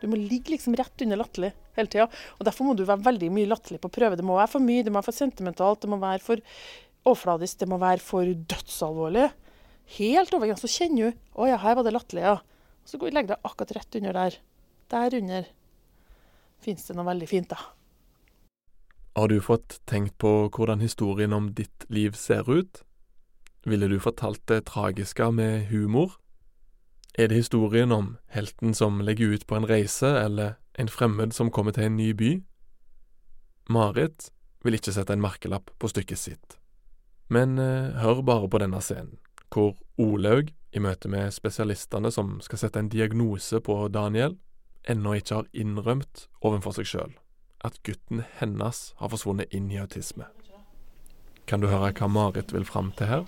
Du 0.00 0.06
må 0.10 0.18
ligge 0.20 0.54
liksom 0.54 0.76
rett 0.78 1.04
under 1.04 1.20
latterlig 1.20 1.52
hele 1.78 1.90
tida. 1.90 2.06
Og 2.38 2.46
derfor 2.46 2.68
må 2.68 2.74
du 2.78 2.84
være 2.86 3.06
veldig 3.06 3.30
mye 3.34 3.50
latterlig 3.50 3.80
på 3.82 3.90
prøve. 3.92 4.18
Det 4.18 4.26
må 4.26 4.38
være 4.38 4.52
for 4.54 4.64
mye, 4.64 4.84
det 4.86 4.92
må 4.92 5.00
være 5.00 5.10
for 5.10 5.20
sentimentalt, 5.20 5.82
det 5.82 5.90
må 5.90 6.00
være 6.02 6.24
for 6.24 6.42
overfladisk, 7.08 7.60
det 7.62 7.70
må 7.70 7.80
være 7.82 8.04
for 8.04 8.34
dødsalvorlig. 8.52 9.28
Helt 9.98 10.34
over 10.36 10.50
grensa. 10.50 10.68
Så 10.68 10.82
kjenner 10.82 11.10
du 11.10 11.40
Å 11.40 11.48
ja, 11.48 11.58
her 11.62 11.78
var 11.78 11.86
det 11.86 11.94
latterlig, 11.96 12.26
ja. 12.26 12.36
Og 12.38 12.90
så 12.90 13.00
legger 13.00 13.30
du 13.30 13.34
deg 13.34 13.48
akkurat 13.50 13.74
rett 13.78 13.98
under 14.00 14.20
der. 14.20 14.38
Der 14.92 15.18
under 15.18 15.50
fins 16.64 16.86
det 16.88 16.96
noe 16.96 17.06
veldig 17.06 17.28
fint, 17.30 17.52
da. 17.52 17.58
Har 19.18 19.30
du 19.30 19.40
fått 19.42 19.80
tenkt 19.90 20.14
på 20.22 20.30
hvordan 20.54 20.82
historien 20.82 21.34
om 21.34 21.50
ditt 21.58 21.86
liv 21.90 22.14
ser 22.14 22.46
ut? 22.46 22.82
Ville 23.66 23.88
du 23.90 23.98
fortalt 24.00 24.44
det 24.46 24.68
tragiske 24.70 25.26
med 25.34 25.68
humor? 25.72 26.14
Er 27.14 27.28
det 27.28 27.40
historien 27.40 27.92
om 27.92 28.16
helten 28.28 28.74
som 28.74 29.00
legger 29.00 29.34
ut 29.34 29.46
på 29.46 29.56
en 29.56 29.66
reise, 29.68 30.06
eller 30.06 30.58
en 30.78 30.88
fremmed 30.88 31.34
som 31.34 31.50
kommer 31.50 31.72
til 31.72 31.88
en 31.88 31.96
ny 31.96 32.12
by? 32.12 32.32
Marit 33.68 34.30
vil 34.64 34.78
ikke 34.78 34.94
sette 34.94 35.12
en 35.12 35.22
merkelapp 35.22 35.72
på 35.78 35.90
stykket 35.90 36.18
sitt. 36.18 36.58
Men 37.28 37.58
eh, 37.58 37.96
hør 38.00 38.22
bare 38.22 38.48
på 38.48 38.60
denne 38.62 38.80
scenen, 38.84 39.18
hvor 39.52 39.76
Olaug, 39.98 40.52
i 40.72 40.80
møte 40.84 41.08
med 41.08 41.32
spesialistene 41.32 42.10
som 42.12 42.36
skal 42.44 42.60
sette 42.60 42.80
en 42.82 42.90
diagnose 42.92 43.60
på 43.64 43.76
Daniel, 43.88 44.36
ennå 44.84 45.14
ikke 45.16 45.40
har 45.40 45.48
innrømt 45.56 46.26
overfor 46.44 46.76
seg 46.76 46.90
sjøl 46.90 47.16
at 47.64 47.82
gutten 47.82 48.22
hennes 48.38 48.94
har 48.96 49.10
forsvunnet 49.10 49.54
inn 49.54 49.70
i 49.72 49.78
autisme. 49.82 50.28
Kan 51.48 51.60
du 51.60 51.68
høre 51.72 51.90
hva 51.96 52.08
Marit 52.12 52.52
vil 52.54 52.66
fram 52.68 52.92
til 52.98 53.10
her? 53.10 53.24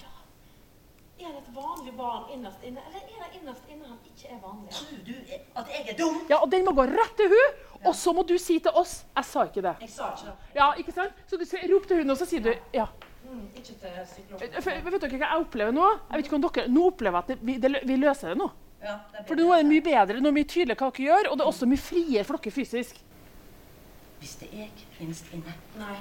Er 1.21 1.33
det 1.33 1.41
et 1.41 1.55
vanlig 1.57 1.95
barn 1.97 2.29
innerst 2.35 2.63
inne, 2.65 2.85
eller 2.87 3.01
er 3.01 3.25
det 3.25 3.41
innerst 3.41 3.73
inne 3.73 3.89
han 3.89 3.99
ikke 4.05 4.20
er 4.35 4.41
vanlig? 4.45 4.71
Tror 4.77 5.03
du 5.07 5.13
at 5.61 5.75
jeg 5.75 5.85
er 5.93 5.99
dum? 5.99 6.23
Ja, 6.31 6.41
og 6.41 6.51
den 6.53 6.65
må 6.65 6.75
gå 6.77 6.87
rett 6.91 7.15
til 7.19 7.33
hun, 7.33 7.61
og 7.85 7.95
så 7.97 8.13
må 8.17 8.25
du 8.29 8.37
si 8.39 8.59
til 8.59 8.71
oss 8.75 9.05
'Jeg 9.17 9.25
sa 9.25 9.45
ikke 9.45 9.63
det'. 9.63 9.81
Jeg 9.81 9.91
sa 9.91 10.11
ikke 10.15 10.27
det. 10.27 10.37
Ja, 10.55 10.73
ikke 10.79 10.93
sant? 10.93 11.13
Så 11.27 11.37
du 11.37 11.45
roper 11.75 11.89
til 11.89 11.97
hun, 12.03 12.11
og 12.11 12.17
så 12.17 12.27
sier 12.27 12.43
du 12.43 12.53
'ja'. 12.75 12.89
Mm, 13.31 13.47
ikke 13.57 13.67
til 13.67 13.91
psykolog. 14.05 14.63
For, 14.63 14.91
vet 14.91 15.03
dere 15.03 15.19
hva 15.19 15.29
jeg 15.29 15.41
opplever 15.45 15.73
nå? 15.73 15.87
Jeg 16.11 16.17
vet 16.17 16.27
ikke 16.27 16.35
om 16.37 16.43
dere, 16.43 16.69
Nå 16.69 16.87
opplever 16.87 17.17
jeg 17.19 17.23
at 17.23 17.29
det, 17.29 17.47
vi, 17.47 17.59
det, 17.59 17.81
vi 17.87 17.97
løser 17.97 18.29
det 18.29 18.39
nå. 18.39 18.51
Ja, 18.83 18.97
det 19.13 19.27
For 19.29 19.35
nå 19.35 19.53
er 19.53 19.63
det 19.63 19.71
mye 19.71 19.85
bedre, 19.85 20.21
nå 20.21 20.29
er 20.29 20.33
det 20.33 20.39
mye 20.39 20.49
tydeligere 20.49 20.81
hva 20.81 20.91
dere 20.91 21.07
gjør, 21.07 21.31
og 21.31 21.39
det 21.39 21.45
er 21.45 21.51
også 21.53 21.69
mye 21.69 21.85
friere 21.85 22.25
for 22.25 22.37
dere 22.37 22.55
fysisk. 22.57 23.03
Visste 24.21 24.49
jeg 24.53 24.71
innerst 25.01 25.31
inne? 25.33 25.55
Nei, 25.79 25.97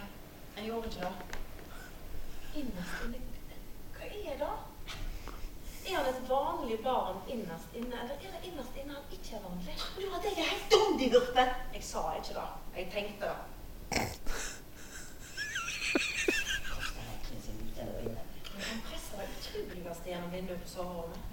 jeg 0.58 0.65
gjorde 0.72 0.88
ikke 0.88 1.02
det. 1.06 1.39
Innerst 2.63 3.06
inne 3.06 3.20
Hva 3.96 4.10
er 4.10 4.38
det? 4.39 4.54
Er 5.89 5.95
han 5.95 6.06
et 6.06 6.30
vanlig 6.30 6.84
barn 6.84 7.17
innerst 7.28 7.73
inne, 7.73 7.95
eller 8.02 8.13
er 8.13 8.34
det 8.36 8.41
innerst 8.45 8.75
inne 8.78 8.93
han 8.93 9.06
ikke 9.15 9.36
er 9.38 9.41
vanlig? 9.41 9.73
Du 9.97 10.06
at 10.17 10.25
jeg 10.28 10.36
er 10.38 10.49
helt 10.52 10.67
dum, 10.73 10.91
de 10.99 11.10
Gurpe! 11.10 11.45
Jeg 11.73 11.84
sa 11.84 12.04
ikke 12.19 12.34
det. 12.38 12.49
Jeg 12.78 12.91
tenkte 12.93 13.25
det. 13.25 13.39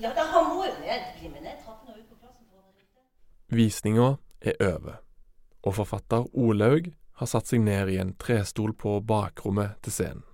Ja, 0.01 0.13
da 0.15 0.25
han 0.33 0.45
må 0.57 0.65
jo 0.65 0.73
ned. 0.81 1.05
Bli 1.21 1.29
med 1.29 1.43
ned 1.45 1.61
trappene 1.65 1.93
og 1.93 1.99
ut 2.01 2.09
på 2.09 2.17
plassen. 2.21 2.45
Visninga 3.49 4.09
er 4.41 4.57
over, 4.73 5.01
og 5.63 5.75
forfatter 5.75 6.29
Olaug 6.33 6.91
har 7.21 7.29
satt 7.31 7.53
seg 7.53 7.61
ned 7.65 7.93
i 7.93 8.01
en 8.01 8.17
trestol 8.21 8.73
på 8.73 9.01
bakrommet 9.01 9.77
til 9.85 9.93
scenen. 9.93 10.25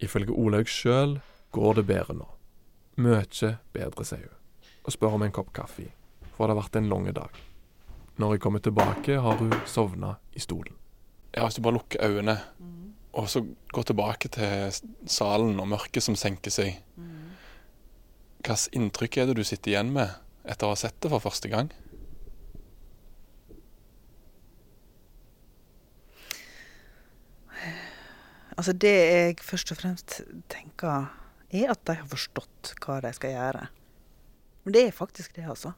Ifølge 0.00 0.36
Olaug 0.36 0.68
sjøl 0.68 1.18
går 1.52 1.80
det 1.80 1.88
bedre 1.88 2.20
nå. 2.20 2.37
Mye 2.98 3.22
bedre, 3.72 4.04
sier 4.04 4.26
hun, 4.26 4.38
og 4.82 4.90
spør 4.94 5.14
om 5.14 5.22
en 5.22 5.34
kopp 5.34 5.52
kaffe, 5.54 5.86
for 6.34 6.48
det 6.48 6.56
har 6.56 6.58
vært 6.58 6.78
en 6.80 6.88
lang 6.90 7.06
dag. 7.14 7.36
Når 8.18 8.34
jeg 8.34 8.42
kommer 8.42 8.58
tilbake, 8.64 9.20
har 9.22 9.38
hun 9.38 9.54
sovna 9.70 10.16
i 10.34 10.42
stolen. 10.42 10.74
Ja, 11.36 11.44
Hvis 11.44 11.54
du 11.54 11.62
bare 11.62 11.76
lukker 11.78 12.02
øynene, 12.02 12.40
og 13.12 13.28
så 13.30 13.44
går 13.72 13.82
tilbake 13.82 14.28
til 14.28 14.72
salen 15.06 15.60
og 15.60 15.68
mørket 15.68 16.02
som 16.02 16.16
senker 16.18 16.50
seg, 16.50 16.80
hvilket 18.38 18.74
inntrykk 18.74 19.18
er 19.18 19.30
det 19.30 19.36
du 19.36 19.44
sitter 19.44 19.74
igjen 19.74 19.92
med 19.92 20.10
etter 20.48 20.66
å 20.66 20.72
ha 20.72 20.78
sett 20.78 20.98
det 21.02 21.10
for 21.12 21.22
første 21.22 21.50
gang? 21.52 21.70
Altså 28.58 28.72
det 28.74 28.90
jeg 28.90 29.38
først 29.38 29.70
og 29.70 29.78
fremst 29.78 30.20
tenker, 30.50 31.12
er 31.50 31.72
at 31.72 31.84
de 31.88 31.96
har 32.00 32.08
forstått 32.08 32.74
hva 32.84 32.98
de 33.04 33.12
skal 33.16 33.34
gjøre. 33.34 33.68
Men 34.64 34.74
det 34.74 34.82
er 34.86 34.96
faktisk 34.96 35.36
det, 35.36 35.46
altså. 35.48 35.72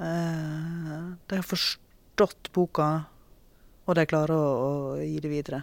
Eh, 0.00 0.98
de 1.26 1.38
har 1.38 1.46
forstått 1.46 2.52
boka, 2.56 2.90
og 3.86 3.96
de 3.96 4.06
klarer 4.08 4.36
å, 4.36 4.50
å 4.66 4.98
gi 5.00 5.16
det 5.20 5.32
videre. 5.32 5.62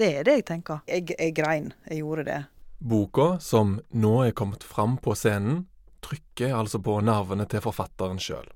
Det 0.00 0.12
er 0.16 0.24
det 0.24 0.38
jeg 0.38 0.46
tenker. 0.48 0.84
Jeg, 0.88 1.10
jeg 1.12 1.34
grein. 1.36 1.72
Jeg 1.90 2.00
gjorde 2.04 2.24
det. 2.28 2.38
Boka, 2.80 3.34
som 3.44 3.80
nå 3.92 4.14
er 4.24 4.36
kommet 4.36 4.64
fram 4.64 4.96
på 5.02 5.12
scenen, 5.18 5.66
trykker 6.00 6.54
altså 6.56 6.80
på 6.80 6.96
nervene 7.04 7.44
til 7.50 7.60
forfatteren 7.64 8.22
sjøl. 8.22 8.48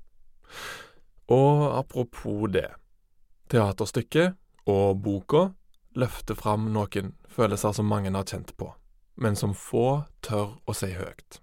Og 1.29 1.67
apropos 1.77 2.47
det. 2.53 2.71
Teaterstykket 3.53 4.39
og 4.71 4.97
boka 5.05 5.49
løfter 5.95 6.37
fram 6.37 6.71
noen 6.73 7.13
følelser 7.29 7.75
som 7.77 7.87
mange 7.89 8.09
har 8.13 8.25
kjent 8.25 8.55
på, 8.57 8.71
men 9.15 9.35
som 9.35 9.55
få 9.55 10.05
tør 10.25 10.57
å 10.67 10.75
si 10.75 10.91
høyt. 10.95 11.39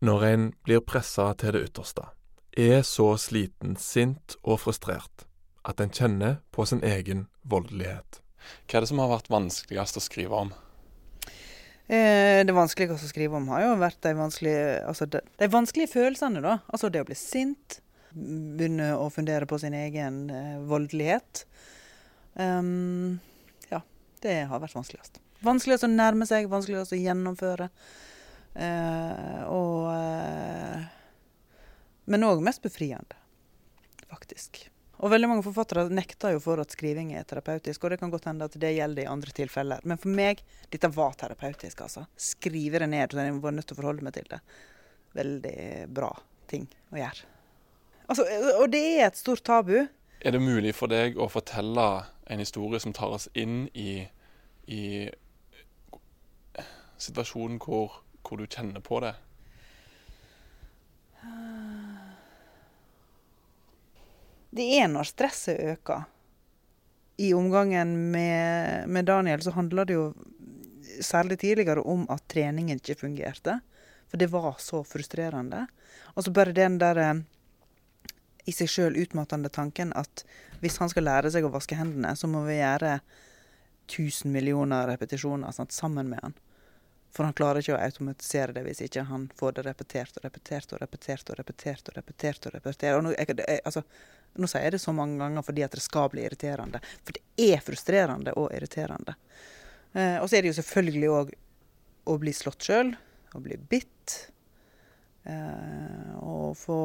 Når 0.00 0.24
en 0.30 0.46
blir 0.64 0.80
pressa 0.80 1.28
til 1.38 1.56
det 1.56 1.66
ytterste, 1.68 2.06
er 2.56 2.82
så 2.86 3.12
sliten, 3.20 3.76
sint 3.76 4.36
og 4.42 4.62
frustrert 4.64 5.26
at 5.68 5.80
en 5.82 5.92
kjenner 5.92 6.40
på 6.54 6.64
sin 6.66 6.82
egen 6.86 7.26
voldelighet. 7.42 8.20
Hva 8.66 8.78
er 8.78 8.84
det 8.84 8.90
som 8.90 9.02
har 9.02 9.12
vært 9.12 9.30
vanskeligst 9.30 10.00
å 10.00 10.02
skrive 10.02 10.42
om? 10.46 10.52
Eh, 11.90 12.40
det 12.46 12.54
vanskeligste 12.54 13.08
å 13.08 13.10
skrive 13.10 13.36
om 13.36 13.48
har 13.50 13.64
jo 13.64 13.76
vært 13.80 14.00
de 14.06 14.14
vanskelige, 14.16 14.66
altså 14.86 15.08
de, 15.10 15.22
de 15.42 15.48
vanskelige 15.50 15.92
følelsene. 15.92 16.42
da. 16.44 16.60
Altså 16.70 16.88
det 16.88 17.02
å 17.02 17.08
bli 17.08 17.18
sint, 17.18 17.80
begynne 18.14 18.92
å 18.98 19.08
fundere 19.12 19.48
på 19.50 19.58
sin 19.62 19.74
egen 19.76 20.22
eh, 20.34 20.60
voldelighet. 20.70 21.44
Um, 22.38 23.18
ja, 23.72 23.82
det 24.22 24.36
har 24.50 24.62
vært 24.62 24.78
vanskeligst. 24.78 25.20
Vanskeligst 25.44 25.86
å 25.86 25.90
nærme 25.90 26.26
seg, 26.28 26.50
vanskelig 26.52 26.82
å 26.82 26.98
gjennomføre. 26.98 27.70
Eh, 28.54 29.42
og 29.46 29.86
eh, 29.94 30.88
Men 32.10 32.26
òg 32.26 32.42
mest 32.44 32.62
befriende, 32.64 33.16
faktisk. 34.10 34.64
Og 35.00 35.12
veldig 35.14 35.30
mange 35.30 35.44
forfattere 35.46 35.86
nekter 35.88 36.34
jo 36.34 36.40
for 36.44 36.60
at 36.60 36.74
skriving 36.74 37.14
er 37.16 37.24
terapeutisk, 37.28 37.84
og 37.84 37.94
det 37.94 38.00
kan 38.02 38.10
godt 38.12 38.26
hende 38.28 38.48
at 38.50 38.56
det 38.60 38.74
gjelder 38.76 39.06
i 39.06 39.08
andre 39.08 39.32
tilfeller. 39.32 39.86
Men 39.88 40.00
for 40.00 40.12
meg, 40.12 40.42
dette 40.68 40.90
var 40.92 41.14
terapeutisk, 41.16 41.80
altså. 41.86 42.04
Skrive 42.20 42.82
det 42.82 42.90
ned, 42.92 43.14
og 43.14 43.22
jeg 43.22 43.38
var 43.40 43.56
nødt 43.56 43.70
til 43.70 43.78
å 43.78 43.80
forholde 43.80 44.04
meg 44.04 44.18
til 44.18 44.28
det. 44.28 44.42
Veldig 45.16 45.62
bra 45.96 46.10
ting 46.50 46.68
å 46.92 47.00
gjøre. 47.00 47.30
Altså, 48.10 48.26
og 48.58 48.66
det 48.74 48.82
er 48.98 49.06
et 49.06 49.16
stort 49.16 49.44
tabu. 49.46 49.76
Er 50.20 50.34
det 50.34 50.42
mulig 50.42 50.74
for 50.76 50.92
deg 50.92 51.16
å 51.16 51.30
fortelle 51.32 51.86
en 52.28 52.42
historie 52.42 52.82
som 52.82 52.92
tar 52.92 53.14
oss 53.16 53.30
inn 53.32 53.70
i, 53.72 54.02
i 54.68 54.82
situasjonen 57.00 57.58
hvor, 57.62 58.00
hvor 58.22 58.40
du 58.40 58.46
kjenner 58.46 58.82
på 58.84 59.00
det? 59.04 59.14
Det 64.50 64.66
er 64.80 64.88
når 64.90 65.06
stresset 65.06 65.60
øker. 65.74 66.08
I 67.20 67.32
omgangen 67.36 67.92
med, 68.10 68.88
med 68.88 69.06
Daniel 69.06 69.42
så 69.44 69.52
handla 69.54 69.84
det 69.86 69.94
jo 69.94 70.06
særlig 71.00 71.38
tidligere 71.38 71.84
om 71.86 72.06
at 72.10 72.24
treningen 72.28 72.80
ikke 72.80 72.98
fungerte. 73.04 73.60
For 74.10 74.18
det 74.18 74.30
var 74.32 74.56
så 74.58 74.82
frustrerende. 74.84 75.66
Altså 76.16 76.32
bare 76.34 76.56
den 76.56 76.80
der 76.80 76.98
eh, 76.98 77.20
i 78.50 78.54
seg 78.54 78.70
sjøl 78.72 78.98
utmattende 78.98 79.52
tanken 79.52 79.92
at 79.94 80.24
hvis 80.60 80.80
han 80.82 80.90
skal 80.90 81.06
lære 81.06 81.30
seg 81.30 81.46
å 81.46 81.52
vaske 81.54 81.78
hendene, 81.78 82.16
så 82.18 82.26
må 82.26 82.42
vi 82.48 82.58
gjøre 82.58 82.98
1000 83.90 84.32
millioner 84.32 84.88
repetisjoner 84.90 85.54
sant, 85.54 85.72
sammen 85.72 86.10
med 86.10 86.24
han. 86.24 86.34
For 87.10 87.26
han 87.26 87.34
klarer 87.34 87.62
ikke 87.62 87.74
å 87.74 87.82
automatisere 87.82 88.54
det 88.54 88.62
hvis 88.66 88.84
ikke 88.86 89.02
han 89.08 89.26
får 89.36 89.56
det 89.56 89.66
repetert 89.66 90.18
og 90.18 90.24
repetert 90.26 90.74
og 90.74 90.82
repetert 90.82 91.30
og 91.32 91.40
repetert. 91.40 91.88
og 91.88 91.96
repetert 91.98 92.46
og 92.46 92.54
repetert. 92.54 92.96
Og 92.96 93.04
nå, 93.04 93.14
jeg, 93.16 93.34
jeg, 93.40 93.62
altså, 93.66 93.82
nå 94.38 94.50
sier 94.50 94.68
jeg 94.68 94.76
det 94.76 94.82
så 94.84 94.94
mange 94.94 95.18
ganger 95.18 95.46
fordi 95.46 95.64
at 95.66 95.74
det 95.74 95.82
skal 95.82 96.10
bli 96.12 96.24
irriterende. 96.26 96.82
For 97.02 97.18
det 97.18 97.50
er 97.50 97.64
frustrerende 97.66 98.34
og 98.38 98.54
irriterende. 98.54 99.16
Eh, 99.92 100.18
og 100.20 100.28
så 100.28 100.38
er 100.38 100.44
det 100.44 100.52
jo 100.52 100.58
selvfølgelig 100.60 101.14
òg 101.16 101.32
å 102.10 102.18
bli 102.22 102.34
slått 102.34 102.68
sjøl, 102.68 102.94
å 103.34 103.42
bli 103.42 103.58
bitt. 103.70 104.16
Eh, 105.26 106.12
og 106.22 106.54
få 106.58 106.80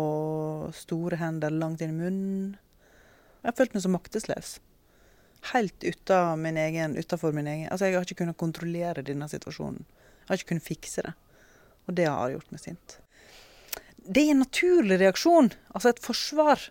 store 0.75 1.21
hender 1.21 1.53
langt 1.53 1.85
inn 1.85 1.93
i 1.93 1.99
munnen. 1.99 2.55
Jeg 3.43 3.51
har 3.51 3.59
følt 3.59 3.77
meg 3.77 3.85
så 3.85 3.93
maktesløs. 3.93 4.55
Helt 5.51 5.85
egen, 5.85 6.41
min 6.41 6.57
egen 6.57 6.95
Altså, 6.97 7.85
jeg 7.85 7.93
har 7.93 8.07
ikke 8.07 8.23
kunnet 8.23 8.41
kontrollere 8.41 9.05
denne 9.05 9.27
situasjonen. 9.29 9.85
Jeg 10.25 10.31
har 10.31 10.41
ikke 10.41 10.51
kunnet 10.55 10.67
fikse 10.67 11.05
det. 11.05 11.13
Og 11.85 11.97
det 11.97 12.07
har 12.09 12.33
gjort 12.33 12.53
meg 12.53 12.61
sint. 12.63 12.97
Det 14.05 14.21
er 14.21 14.33
en 14.33 14.41
naturlig 14.43 14.99
reaksjon, 15.01 15.51
altså 15.73 15.91
et 15.91 16.01
forsvar. 16.01 16.69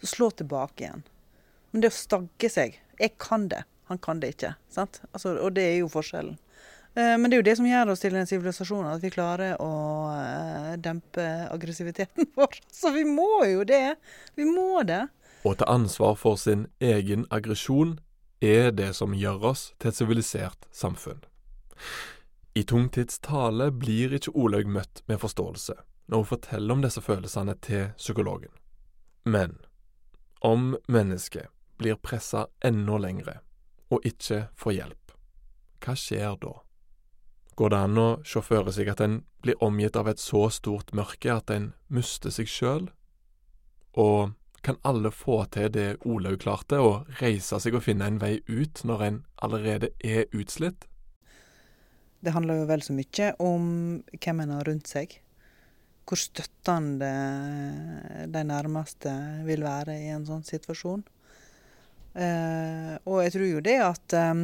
Slå 0.00 0.30
tilbake 0.32 0.86
igjen. 0.86 1.04
Men 1.70 1.84
det 1.84 1.92
å 1.92 1.94
stagge 1.94 2.48
seg 2.50 2.78
Jeg 3.00 3.14
kan 3.20 3.46
det, 3.48 3.62
han 3.88 4.00
kan 4.00 4.20
det 4.20 4.34
ikke. 4.34 4.54
Altså, 4.76 5.36
og 5.40 5.54
det 5.56 5.64
er 5.64 5.76
jo 5.80 5.92
forskjellen. 5.92 6.36
Eh, 6.94 7.14
men 7.16 7.30
det 7.30 7.36
er 7.36 7.40
jo 7.40 7.46
det 7.46 7.56
som 7.60 7.68
gjør 7.68 7.92
oss 7.94 8.02
til 8.02 8.16
en 8.18 8.28
sivilisasjon, 8.28 8.88
at 8.90 9.00
vi 9.00 9.12
klarer 9.14 9.56
å 9.62 9.70
eh, 10.12 10.74
dempe 10.82 11.24
aggressiviteten 11.48 12.28
vår. 12.38 12.60
Så 12.72 12.92
vi 12.96 13.06
må 13.08 13.44
jo 13.48 13.64
det. 13.64 13.96
Vi 14.36 14.44
må 14.48 14.82
det. 14.88 15.06
Å 15.48 15.54
ta 15.56 15.68
ansvar 15.72 16.18
for 16.20 16.36
sin 16.36 16.66
egen 16.84 17.24
aggresjon 17.32 17.96
er 18.44 18.72
det 18.76 18.92
som 18.98 19.16
gjør 19.16 19.52
oss 19.52 19.70
til 19.80 19.92
et 19.92 19.96
sivilisert 19.96 20.68
samfunn. 20.76 21.22
I 22.54 22.62
Tungtids 22.62 23.18
tale 23.18 23.70
blir 23.70 24.14
ikke 24.16 24.32
Olaug 24.34 24.66
møtt 24.66 25.04
med 25.06 25.20
forståelse 25.22 25.76
når 26.10 26.22
hun 26.22 26.26
forteller 26.26 26.74
om 26.74 26.80
disse 26.82 27.00
følelsene 27.00 27.54
til 27.62 27.92
psykologen. 27.96 28.50
Men 29.22 29.60
om 30.42 30.74
mennesket 30.90 31.46
blir 31.78 32.00
pressa 32.02 32.48
enda 32.66 32.98
lengre 32.98 33.36
og 33.94 34.02
ikke 34.06 34.48
får 34.58 34.74
hjelp, 34.74 35.14
hva 35.84 35.94
skjer 35.94 36.34
da? 36.42 36.56
Går 37.54 37.70
det 37.70 37.80
an 37.84 38.02
å 38.02 38.08
se 38.26 38.42
for 38.42 38.72
seg 38.74 38.90
at 38.90 39.04
en 39.04 39.20
blir 39.44 39.62
omgitt 39.62 39.96
av 39.96 40.10
et 40.10 40.18
så 40.18 40.48
stort 40.50 40.90
mørke 40.96 41.30
at 41.30 41.50
en 41.54 41.70
mister 41.86 42.34
seg 42.34 42.50
sjøl? 42.50 42.90
Og 43.94 44.34
kan 44.66 44.82
alle 44.82 45.14
få 45.14 45.44
til 45.54 45.70
det 45.72 45.88
Olaug 46.02 46.40
klarte, 46.42 46.82
å 46.82 47.04
reise 47.20 47.60
seg 47.62 47.78
og 47.78 47.86
finne 47.86 48.10
en 48.10 48.20
vei 48.20 48.40
ut 48.48 48.82
når 48.84 49.06
en 49.06 49.24
allerede 49.38 49.94
er 50.02 50.26
utslitt? 50.34 50.89
Det 52.20 52.34
handler 52.34 52.60
jo 52.60 52.68
vel 52.68 52.82
så 52.84 52.94
mye 52.96 53.30
om 53.40 53.66
hvem 54.16 54.42
en 54.44 54.54
har 54.56 54.68
rundt 54.68 54.90
seg. 54.90 55.14
Hvor 56.08 56.20
støttende 56.20 57.10
de 58.28 58.42
nærmeste 58.44 59.12
vil 59.46 59.64
være 59.64 59.96
i 60.02 60.10
en 60.12 60.26
sånn 60.28 60.44
situasjon. 60.44 61.04
Eh, 62.10 62.94
og 63.06 63.20
jeg 63.22 63.32
tror 63.36 63.46
jo 63.46 63.62
det 63.62 63.76
at 63.86 64.14
eh, 64.18 64.40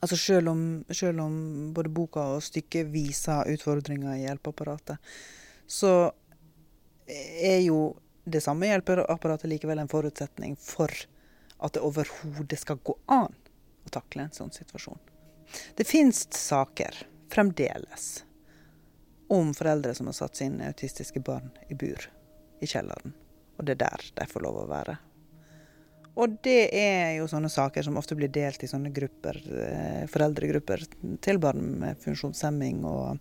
altså 0.00 0.16
selv 0.16 0.54
om, 0.54 0.60
selv 0.88 1.20
om, 1.26 1.34
både 1.76 1.92
boka 1.92 2.24
og 2.36 2.44
stykket 2.44 2.88
viser 2.92 3.50
utfordringer 3.52 4.16
i 4.16 4.24
hjelpeapparatet, 4.24 4.96
så 5.66 5.92
er 7.06 7.60
jo 7.66 7.80
det 8.26 8.42
samme 8.42 8.70
hjelpeapparatet 8.70 9.50
likevel 9.50 9.82
en 9.82 9.90
forutsetning 9.90 10.56
for 10.58 10.90
at 11.62 11.76
det 11.76 11.84
overhodet 11.84 12.58
skal 12.58 12.80
gå 12.84 12.96
an 13.12 13.30
å 13.86 13.92
takle 13.92 14.26
en 14.26 14.34
sånn 14.34 14.54
situasjon. 14.54 14.98
Det 15.76 15.86
finnes 15.88 16.26
saker, 16.32 17.06
fremdeles, 17.32 18.24
om 19.28 19.54
foreldre 19.54 19.94
som 19.94 20.06
har 20.10 20.16
satt 20.18 20.38
sine 20.38 20.70
autistiske 20.70 21.20
barn 21.20 21.50
i 21.68 21.74
bur 21.74 22.08
i 22.62 22.68
kjelleren. 22.70 23.14
Og 23.56 23.66
det 23.66 23.76
er 23.76 23.84
der 23.86 24.08
de 24.20 24.26
får 24.30 24.44
lov 24.44 24.62
å 24.62 24.70
være. 24.70 24.96
Og 26.16 26.38
det 26.44 26.70
er 26.72 27.18
jo 27.18 27.26
sånne 27.28 27.50
saker 27.52 27.84
som 27.84 27.98
ofte 28.00 28.16
blir 28.16 28.30
delt 28.32 28.62
i 28.64 28.70
sånne 28.70 28.92
grupper, 28.96 29.36
eh, 29.52 30.04
foreldregrupper 30.08 30.86
til 31.24 31.40
barn 31.42 31.74
med 31.82 32.00
funksjonshemming, 32.00 32.84
og 32.88 33.18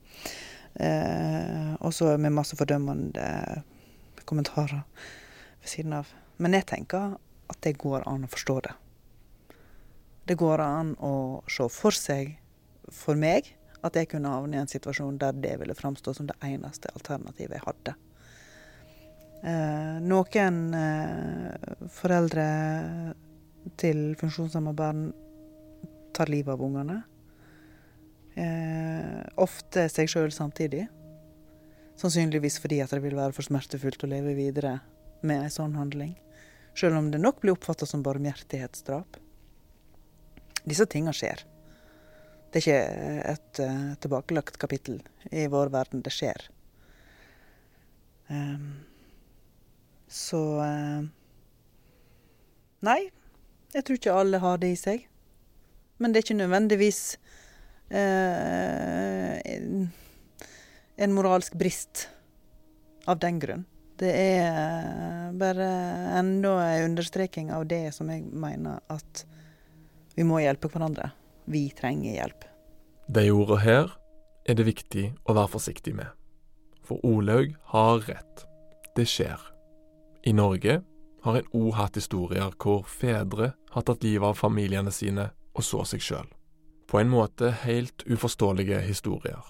eh, 0.79 1.73
også 1.83 2.13
med 2.21 2.38
masse 2.38 2.55
fordømmende 2.55 3.27
kommentarer 4.23 4.85
ved 5.59 5.69
siden 5.73 5.97
av. 5.99 6.07
Men 6.39 6.55
jeg 6.55 6.69
tenker 6.71 7.17
at 7.51 7.61
det 7.67 7.75
går 7.81 8.07
an 8.07 8.23
å 8.27 8.31
forstå 8.31 8.59
det. 8.69 8.73
Det 10.25 10.38
går 10.39 10.61
an 10.63 10.95
å 11.05 11.43
se 11.51 11.67
for 11.69 11.93
seg, 11.93 12.33
for 12.89 13.17
meg, 13.17 13.51
at 13.85 13.97
jeg 13.97 14.09
kunne 14.09 14.31
havne 14.33 14.57
i 14.57 14.61
en 14.63 14.69
situasjon 14.69 15.19
der 15.21 15.38
det 15.38 15.53
ville 15.61 15.77
framstå 15.77 16.15
som 16.17 16.29
det 16.29 16.38
eneste 16.45 16.89
alternativet 16.97 17.59
jeg 17.59 17.65
hadde. 17.65 17.93
Eh, 19.45 19.97
noen 20.01 20.57
eh, 20.73 21.73
foreldre 21.93 22.45
til 23.77 24.15
funksjonshemma 24.17 24.73
barn 24.77 25.11
tar 26.17 26.31
livet 26.33 26.55
av 26.55 26.63
ungene. 26.65 27.03
Eh, 28.33 29.21
ofte 29.41 29.85
seg 29.93 30.09
sjøl 30.09 30.33
samtidig. 30.33 30.88
Sannsynligvis 32.01 32.57
fordi 32.63 32.81
at 32.83 32.95
det 32.95 33.03
vil 33.05 33.15
være 33.19 33.35
for 33.35 33.45
smertefullt 33.45 34.07
å 34.07 34.09
leve 34.11 34.33
videre 34.38 34.79
med 35.21 35.45
en 35.45 35.53
sånn 35.53 35.77
handling. 35.77 36.15
Sjøl 36.75 36.97
om 36.97 37.11
det 37.13 37.21
nok 37.21 37.43
blir 37.43 37.53
oppfatta 37.53 37.85
som 37.88 38.03
barmhjertighetsdrap. 38.03 39.21
Disse 40.65 40.88
tinga 40.89 41.13
skjer. 41.13 41.43
Det 42.49 42.62
er 42.62 42.63
ikke 42.63 43.32
et 43.34 43.60
uh, 43.62 43.93
tilbakelagt 44.01 44.58
kapittel 44.62 45.01
i 45.32 45.45
vår 45.51 45.71
verden. 45.73 46.01
Det 46.06 46.13
skjer. 46.13 46.47
Um, 48.30 48.86
så 50.08 50.39
uh, 50.63 51.04
Nei, 52.86 53.01
jeg 53.73 53.86
tror 53.86 53.99
ikke 53.99 54.15
alle 54.15 54.39
har 54.41 54.62
det 54.62 54.71
i 54.71 54.80
seg. 54.80 55.06
Men 55.99 56.12
det 56.12 56.19
er 56.19 56.28
ikke 56.28 56.39
nødvendigvis 56.39 57.01
uh, 57.91 59.36
en, 59.43 59.88
en 60.95 61.15
moralsk 61.15 61.56
brist 61.60 62.08
av 63.06 63.19
den 63.21 63.39
grunn. 63.43 63.65
Det 63.99 64.12
er 64.12 65.32
bare 65.39 65.69
enda 66.19 66.58
en 66.73 66.89
understreking 66.89 67.51
av 67.56 67.67
det 67.67 67.93
som 67.95 68.10
jeg 68.12 68.25
mener 68.28 68.82
at 68.91 69.23
vi 70.15 70.23
må 70.23 70.39
hjelpe 70.39 70.69
hverandre. 70.71 71.12
Vi 71.45 71.67
trenger 71.78 72.15
hjelp. 72.15 72.45
De 73.12 73.28
ordene 73.32 73.62
her 73.62 73.91
er 74.47 74.58
det 74.58 74.65
viktig 74.67 75.06
å 75.25 75.36
være 75.36 75.54
forsiktig 75.58 75.95
med. 75.97 76.10
For 76.86 77.01
Olaug 77.06 77.56
har 77.73 78.01
rett. 78.08 78.45
Det 78.95 79.06
skjer. 79.10 79.41
I 80.25 80.34
Norge 80.34 80.80
har 81.25 81.38
en 81.39 81.51
òg 81.58 81.73
hatt 81.78 81.97
historier 81.99 82.54
hvor 82.62 82.86
fedre 82.89 83.51
har 83.73 83.86
tatt 83.86 84.06
livet 84.06 84.32
av 84.32 84.39
familiene 84.39 84.93
sine 84.93 85.30
og 85.56 85.65
så 85.65 85.84
seg 85.89 86.04
sjøl. 86.04 86.28
På 86.89 87.01
en 87.01 87.10
måte 87.10 87.51
helt 87.65 88.06
uforståelige 88.06 88.80
historier. 88.86 89.41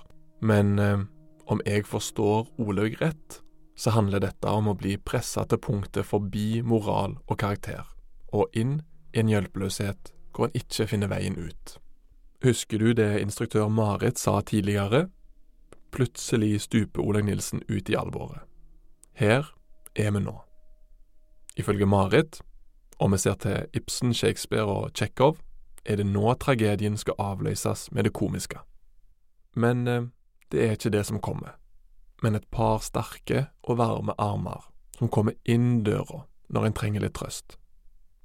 Men 0.42 0.80
eh, 0.80 1.04
om 1.52 1.62
jeg 1.68 1.86
forstår 1.88 2.48
Olaug 2.58 2.96
rett, 3.02 3.42
så 3.76 3.92
handler 3.92 4.24
dette 4.24 4.50
om 4.50 4.72
å 4.72 4.78
bli 4.80 4.96
pressa 4.98 5.44
til 5.46 5.60
punktet 5.60 6.08
forbi 6.08 6.62
moral 6.64 7.18
og 7.28 7.40
karakter, 7.40 7.84
og 8.32 8.56
inn 8.56 8.80
i 9.12 9.20
en 9.20 9.32
hjelpeløshet 9.32 10.14
hvor 10.36 10.50
en 10.50 10.58
ikke 10.58 10.88
finner 10.88 11.08
veien 11.12 11.38
ut. 11.38 11.78
Husker 12.44 12.80
du 12.80 12.94
det 12.94 13.22
instruktør 13.22 13.68
Marit 13.68 14.20
sa 14.20 14.42
tidligere? 14.42 15.08
Plutselig 15.92 16.62
stuper 16.62 17.02
Olaug 17.02 17.26
Nilsen 17.26 17.64
ut 17.70 17.90
i 17.90 17.96
alvoret. 17.96 18.44
Her 19.14 19.48
er 19.96 20.12
vi 20.12 20.20
nå. 20.20 20.36
Ifølge 21.56 21.86
Marit, 21.86 22.42
om 23.00 23.12
vi 23.12 23.18
ser 23.18 23.34
til 23.34 23.66
Ibsen, 23.74 24.14
Shakespeare 24.14 24.66
og 24.66 24.94
Tsjekhov, 24.94 25.38
er 25.86 25.96
det 25.96 26.06
nå 26.06 26.34
tragedien 26.34 26.98
skal 26.98 27.16
avløses 27.20 27.92
med 27.92 28.04
det 28.04 28.14
komiske. 28.14 28.60
Men 29.56 29.88
eh, 29.88 30.08
det 30.52 30.64
er 30.66 30.72
ikke 30.72 30.90
det 30.90 31.06
som 31.06 31.22
kommer, 31.22 31.56
men 32.24 32.36
et 32.36 32.48
par 32.52 32.80
sterke 32.84 33.48
og 33.64 33.78
varme 33.78 34.14
armer 34.18 34.68
som 34.98 35.10
kommer 35.10 35.34
inn 35.46 35.84
døra 35.84 36.26
når 36.50 36.66
en 36.66 36.74
trenger 36.74 37.02
litt 37.02 37.16
trøst. 37.16 37.58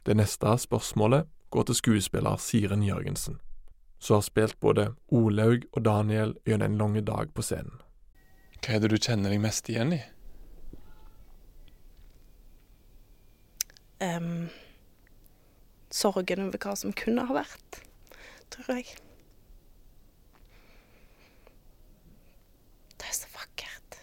Det 0.05 0.17
neste 0.17 0.57
spørsmålet 0.59 1.29
går 1.51 1.63
til 1.69 1.75
skuespiller 1.75 2.37
Siren 2.37 2.83
Jørgensen, 2.83 3.41
som 3.99 4.21
har 4.21 4.27
spilt 4.27 4.61
både 4.61 4.95
Olaug 5.09 5.67
og 5.73 5.85
Daniel 5.85 6.35
gjennom 6.47 6.73
en 6.73 6.79
lang 6.79 6.99
dag 7.07 7.35
på 7.35 7.43
scenen. 7.43 7.83
Hva 8.61 8.77
er 8.77 8.83
det 8.83 8.91
du 8.93 8.99
kjenner 9.01 9.33
deg 9.33 9.41
mest 9.43 9.69
igjen 9.73 9.95
i? 9.97 10.01
Um, 14.01 14.49
sorgen 15.93 16.47
over 16.47 16.61
hva 16.61 16.75
som 16.77 16.93
kunne 16.97 17.27
ha 17.29 17.37
vært, 17.37 17.81
tror 18.53 18.77
jeg. 18.79 18.95
Det 23.01 23.09
er 23.09 23.17
så 23.17 23.33
vakkert. 23.35 23.99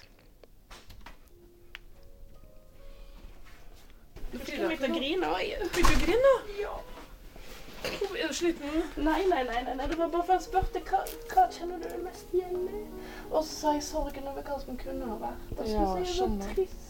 Du 4.33 4.37
meg 4.37 4.77
til 4.77 4.91
å 4.91 4.93
grine 4.93 5.33
òg. 5.33 5.65
Vil 5.77 5.89
du 5.89 5.97
grine? 6.03 6.35
Ja. 6.59 6.77
Er 7.87 8.27
du 8.27 8.33
sliten? 8.33 8.67
Nei, 8.95 9.21
nei, 9.27 9.43
nei, 9.43 9.63
nei, 9.63 9.75
nei, 9.75 9.87
det 9.87 9.97
var 9.97 10.09
bare 10.11 10.23
for 10.25 10.33
jeg 10.33 10.41
spurte 10.47 10.81
hva, 10.89 10.99
hva 11.31 11.43
kjenner 11.53 11.77
du 11.81 11.87
deg 11.87 12.01
mest 12.03 12.33
igjen 12.35 12.67
i? 12.67 12.83
Og 13.31 13.41
så 13.43 13.51
sa 13.51 13.73
jeg 13.77 13.83
sorgen 13.87 14.27
over 14.27 14.43
hva 14.43 14.57
som 14.63 14.77
kunne 14.79 15.05
ha 15.07 15.17
vært. 15.21 15.43
Da 15.57 15.63
Ja, 15.69 15.85
synes 15.95 16.17
jeg 16.17 16.29
det 16.29 16.37
var 16.43 16.53
trist. 16.55 16.83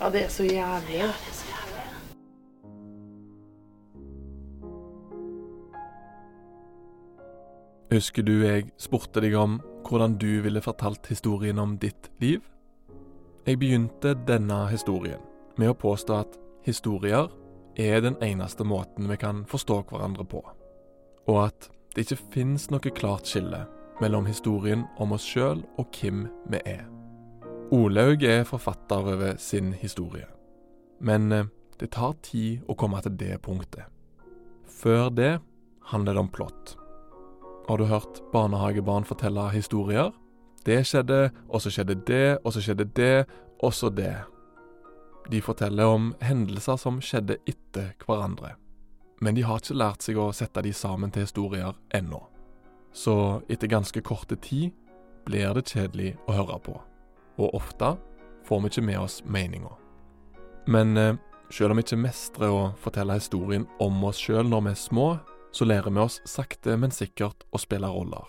Ja, 0.00 0.10
det 0.10 0.24
er 0.24 0.28
så 0.28 0.44
jævlig. 0.44 0.98
Ja, 0.98 1.06
det 1.06 1.28
er 1.30 1.36
så 1.40 1.46
jævlig. 1.50 1.84
Husker 7.94 8.22
du 8.26 8.32
jeg 8.42 8.72
spurte 8.78 9.20
deg 9.22 9.36
om 9.38 9.60
hvordan 9.84 10.18
du 10.18 10.40
ville 10.42 10.62
fortalt 10.64 11.06
historien 11.06 11.58
om 11.58 11.78
ditt 11.78 12.10
liv? 12.20 12.40
Jeg 13.46 13.58
begynte 13.60 14.16
denne 14.26 14.66
historien 14.72 15.20
med 15.56 15.70
å 15.70 15.78
påstå 15.78 16.16
at 16.24 16.38
historier 16.64 17.30
er 17.76 18.00
den 18.04 18.16
eneste 18.22 18.64
måten 18.66 19.08
vi 19.10 19.18
kan 19.20 19.44
forstå 19.50 19.80
hverandre 19.90 20.26
på, 20.26 20.42
og 21.26 21.40
at 21.46 21.70
det 21.94 22.06
ikke 22.06 22.32
finnes 22.34 22.68
noe 22.72 22.94
klart 22.94 23.28
skille 23.30 23.64
mellom 24.02 24.26
historien 24.26 24.86
om 24.98 25.14
oss 25.14 25.26
sjøl 25.26 25.62
og 25.78 25.94
hvem 25.94 26.26
vi 26.50 26.60
er. 26.66 26.84
Olaug 27.74 28.22
er 28.26 28.44
forfatter 28.46 29.12
over 29.14 29.36
sin 29.38 29.72
historie, 29.78 30.26
men 31.00 31.32
eh, 31.32 31.50
det 31.78 31.92
tar 31.94 32.14
tid 32.22 32.62
å 32.70 32.76
komme 32.78 33.00
til 33.02 33.16
det 33.18 33.38
punktet. 33.42 33.86
Før 34.66 35.10
det 35.10 35.38
handler 35.90 36.14
det 36.14 36.22
om 36.22 36.30
plott. 36.32 36.76
Har 37.68 37.80
du 37.80 37.86
hørt 37.88 38.20
barnehagebarn 38.32 39.06
fortelle 39.08 39.48
historier? 39.54 40.12
Det 40.66 40.82
skjedde, 40.86 41.30
og 41.48 41.62
så 41.62 41.72
skjedde 41.72 41.96
det, 42.08 42.38
og 42.44 42.52
så 42.52 42.62
skjedde 42.64 42.86
det, 42.96 43.26
og 43.62 43.74
så 43.74 43.90
det. 43.92 44.14
De 45.30 45.40
forteller 45.42 45.86
om 45.86 46.12
hendelser 46.20 46.76
som 46.76 47.00
skjedde 47.00 47.38
etter 47.48 47.94
hverandre. 48.04 48.54
Men 49.20 49.34
de 49.34 49.44
har 49.46 49.60
ikke 49.60 49.76
lært 49.76 50.04
seg 50.04 50.18
å 50.20 50.32
sette 50.36 50.62
de 50.62 50.72
sammen 50.76 51.12
til 51.14 51.24
historier 51.24 51.76
ennå. 51.94 52.20
Så 52.92 53.42
etter 53.48 53.70
ganske 53.72 54.02
korte 54.04 54.36
tid 54.36 54.74
blir 55.24 55.54
det 55.56 55.70
kjedelig 55.72 56.14
å 56.28 56.36
høre 56.36 56.58
på. 56.62 56.74
Og 57.40 57.54
ofte 57.56 57.94
får 58.44 58.60
vi 58.60 58.70
ikke 58.72 58.84
med 58.90 59.00
oss 59.00 59.22
meninga. 59.24 59.72
Men 60.66 60.96
eh, 60.96 61.16
selv 61.50 61.72
om 61.72 61.80
vi 61.80 61.84
ikke 61.86 62.00
mestrer 62.00 62.52
å 62.52 62.72
fortelle 62.80 63.16
historien 63.18 63.66
om 63.82 64.04
oss 64.04 64.20
sjøl 64.20 64.48
når 64.48 64.66
vi 64.66 64.74
er 64.74 64.80
små, 64.80 65.08
så 65.54 65.66
lærer 65.68 65.92
vi 65.94 66.02
oss 66.02 66.20
sakte, 66.28 66.76
men 66.76 66.92
sikkert 66.92 67.46
å 67.54 67.60
spille 67.62 67.88
roller. 67.88 68.26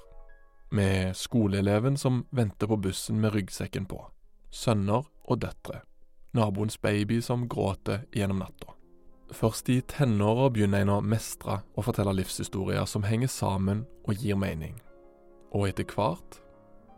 Med 0.76 1.16
skoleeleven 1.18 1.98
som 1.98 2.24
venter 2.36 2.70
på 2.70 2.78
bussen 2.82 3.20
med 3.22 3.34
ryggsekken 3.36 3.88
på. 3.90 4.00
Sønner 4.54 5.08
og 5.26 5.42
døtre. 5.42 5.82
Naboens 6.36 6.82
baby 6.82 7.22
som 7.22 7.48
gråter 7.50 8.04
gjennom 8.12 8.40
natta. 8.44 8.74
Først 9.32 9.70
i 9.70 9.82
tenåra 9.82 10.50
begynner 10.54 10.84
en 10.84 10.92
å 10.98 11.02
mestre 11.02 11.62
og 11.74 11.88
fortelle 11.88 12.14
livshistorier 12.14 12.86
som 12.86 13.06
henger 13.08 13.32
sammen 13.32 13.86
og 14.06 14.20
gir 14.22 14.38
mening. 14.38 14.76
Og 15.56 15.70
etter 15.70 15.88
hvert 15.88 16.42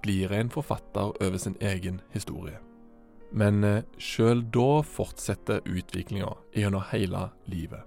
blir 0.04 0.34
en 0.34 0.50
forfatter 0.50 1.14
over 1.22 1.38
sin 1.38 1.56
egen 1.62 2.02
historie. 2.14 2.58
Men 3.32 3.64
eh, 3.64 3.84
sjøl 3.98 4.42
da 4.56 4.82
fortsetter 4.88 5.62
utviklinga 5.68 6.32
gjennom 6.56 6.86
hele 6.92 7.28
livet. 7.46 7.84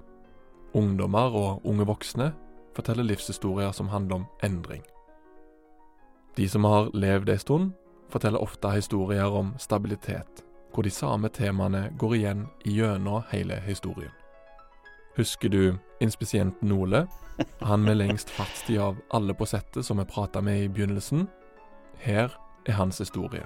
Ungdommer 0.77 1.35
og 1.35 1.67
unge 1.67 1.87
voksne 1.89 2.31
forteller 2.77 3.09
livshistorier 3.09 3.73
som 3.75 3.91
handler 3.91 4.21
om 4.21 4.29
endring. 4.47 4.85
De 6.37 6.47
som 6.49 6.65
har 6.65 6.93
levd 6.95 7.33
ei 7.33 7.41
stund, 7.43 7.73
forteller 8.11 8.43
ofte 8.43 8.71
historier 8.75 9.35
om 9.35 9.53
stabilitet, 9.59 10.45
hvor 10.71 10.87
de 10.87 10.91
samme 10.91 11.29
temaene 11.29 11.89
går 11.99 12.15
igjen 12.17 12.47
gjennom 12.65 13.25
hele 13.33 13.61
historien. 13.67 14.13
Husker 15.17 15.49
du 15.49 15.79
inspisient 16.01 16.63
Nole, 16.63 17.07
han 17.61 17.83
med 17.83 17.99
lengst 17.99 18.31
fartstid 18.31 18.79
av 18.81 19.01
alle 19.11 19.35
på 19.35 19.47
settet 19.49 19.87
som 19.87 19.99
vi 19.99 20.07
prata 20.09 20.41
med 20.41 20.65
i 20.65 20.69
begynnelsen? 20.69 21.27
Her 22.01 22.33
er 22.67 22.79
hans 22.79 23.01
historie. 23.03 23.45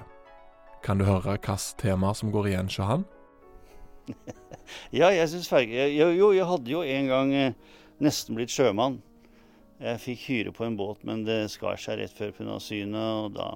Kan 0.85 0.99
du 1.01 1.07
høre 1.07 1.33
hvilke 1.33 1.57
tema 1.81 2.13
som 2.13 2.31
går 2.31 2.51
igjen 2.51 2.71
hos 2.71 2.77
han? 2.85 3.05
Ja, 4.93 5.11
jeg 5.13 5.29
syns 5.29 5.49
ferge... 5.49 5.89
Jo, 5.93 6.07
jo, 6.13 6.31
jeg 6.33 6.45
hadde 6.49 6.71
jo 6.71 6.81
en 6.81 7.07
gang 7.09 7.33
eh, 7.37 7.53
nesten 8.01 8.37
blitt 8.37 8.53
sjømann. 8.53 8.99
Jeg 9.81 10.01
fikk 10.01 10.23
hyre 10.29 10.53
på 10.55 10.65
en 10.65 10.77
båt, 10.79 11.03
men 11.05 11.21
det 11.27 11.51
skar 11.53 11.77
seg 11.81 11.99
rett 11.99 12.13
før 12.15 12.31
pga. 12.33 12.57
synet, 12.63 12.97
og 12.97 13.35
da 13.35 13.49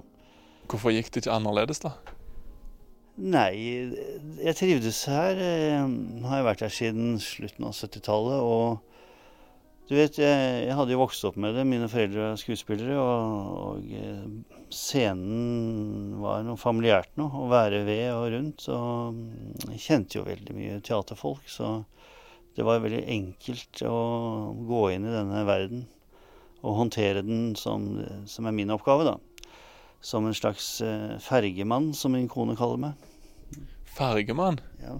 Hvorfor 0.69 0.93
gikk 0.93 1.09
det 1.13 1.23
ikke 1.23 1.33
annerledes, 1.33 1.81
da? 1.81 1.95
Nei, 3.19 3.91
jeg 4.39 4.55
trivdes 4.55 5.01
her. 5.11 5.35
Eh, 5.43 5.81
Nå 5.83 6.29
har 6.29 6.39
jeg 6.39 6.45
vært 6.47 6.61
her 6.63 6.71
siden 6.71 7.17
slutten 7.19 7.65
av 7.67 7.73
70-tallet, 7.75 8.39
og 8.39 9.89
du 9.89 9.95
vet, 9.97 10.19
jeg, 10.21 10.61
jeg 10.63 10.77
hadde 10.77 10.93
jo 10.93 11.01
vokst 11.01 11.25
opp 11.27 11.35
med 11.41 11.57
det. 11.57 11.65
Mine 11.67 11.89
foreldre 11.91 12.29
er 12.29 12.39
skuespillere, 12.39 12.95
og, 12.95 13.49
og 13.59 13.91
eh, 13.91 14.61
scenen 14.71 16.13
var 16.21 16.45
noe 16.47 16.61
familiært 16.61 17.11
nå. 17.19 17.27
Å 17.27 17.49
være 17.51 17.81
ved 17.89 18.05
og 18.13 18.29
rundt. 18.37 18.69
Og 18.71 19.19
jeg 19.73 19.83
kjente 19.89 20.21
jo 20.21 20.27
veldig 20.29 20.55
mye 20.55 20.79
teaterfolk, 20.85 21.43
så 21.51 21.73
det 22.55 22.63
var 22.67 22.79
veldig 22.85 23.03
enkelt 23.17 23.83
å 23.89 23.99
gå 24.69 24.85
inn 24.95 25.09
i 25.09 25.15
denne 25.17 25.43
verden 25.49 25.83
og 26.59 26.79
håndtere 26.85 27.23
den 27.23 27.51
som, 27.59 27.91
som 28.27 28.47
er 28.47 28.55
min 28.55 28.71
oppgave, 28.71 29.11
da. 29.11 29.17
Som 29.99 30.27
en 30.29 30.39
slags 30.39 30.77
eh, 30.85 31.19
fergemann, 31.19 31.91
som 31.91 32.15
min 32.15 32.31
kone 32.31 32.55
kaller 32.55 32.79
meg. 32.87 33.08
Fergemann? 33.95 34.59
Ja, 34.81 34.99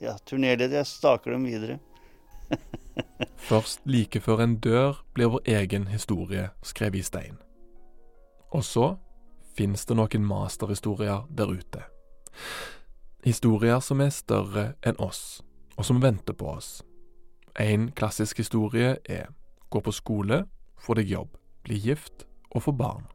ja 0.00 0.14
turnerleder. 0.24 0.78
Jeg 0.80 0.86
staker 0.86 1.34
dem 1.34 1.44
videre. 1.48 1.78
Først 3.48 3.80
like 3.84 4.20
før 4.20 4.42
en 4.44 4.56
dør 4.60 5.02
blir 5.14 5.32
vår 5.32 5.50
egen 5.58 5.88
historie 5.92 6.48
skrevet 6.62 7.02
i 7.02 7.06
stein. 7.06 7.38
Og 8.50 8.64
så 8.64 8.96
fins 9.56 9.84
det 9.86 9.96
noen 9.98 10.24
masterhistorier 10.24 11.26
der 11.30 11.50
ute. 11.50 11.82
Historier 13.24 13.80
som 13.84 14.00
er 14.00 14.14
større 14.14 14.72
enn 14.86 14.98
oss, 15.02 15.42
og 15.76 15.84
som 15.84 16.02
venter 16.02 16.36
på 16.38 16.52
oss. 16.54 16.78
En 17.58 17.90
klassisk 17.92 18.38
historie 18.38 18.96
er 19.04 19.32
gå 19.70 19.80
på 19.82 19.92
skole, 19.92 20.44
få 20.78 20.94
deg 20.94 21.10
jobb, 21.10 21.34
bli 21.66 21.80
gift 21.82 22.28
og 22.54 22.62
få 22.68 22.72
barn. 22.72 23.08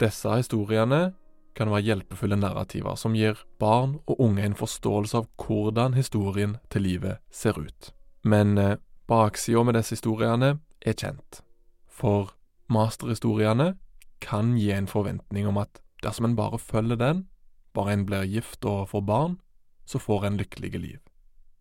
Disse 0.00 0.36
historiene 0.36 1.14
kan 1.54 1.70
være 1.70 1.86
hjelpefulle 1.88 2.38
narrativer 2.38 2.96
som 2.98 3.14
gir 3.16 3.38
barn 3.60 3.98
og 4.06 4.20
unge 4.22 4.44
en 4.46 4.56
forståelse 4.58 5.18
av 5.18 5.28
hvordan 5.40 5.96
historien 5.98 6.56
til 6.70 6.86
livet 6.86 7.20
ser 7.30 7.58
ut. 7.58 7.92
Men 8.22 8.58
eh, 8.58 8.76
baksida 9.10 9.62
med 9.64 9.78
disse 9.78 9.96
historiene 9.96 10.58
er 10.80 10.96
kjent. 10.96 11.42
For 11.88 12.32
masterhistoriene 12.70 13.74
kan 14.20 14.56
gi 14.58 14.70
en 14.72 14.88
forventning 14.88 15.48
om 15.48 15.58
at 15.60 15.80
dersom 16.04 16.30
en 16.30 16.36
bare 16.36 16.58
følger 16.58 16.96
den, 17.00 17.26
bare 17.74 17.92
en 17.92 18.06
blir 18.06 18.28
gift 18.28 18.64
og 18.64 18.88
får 18.92 19.06
barn, 19.06 19.38
så 19.86 19.98
får 19.98 20.26
en 20.26 20.36
lykkelige 20.36 20.78
liv. 20.78 21.00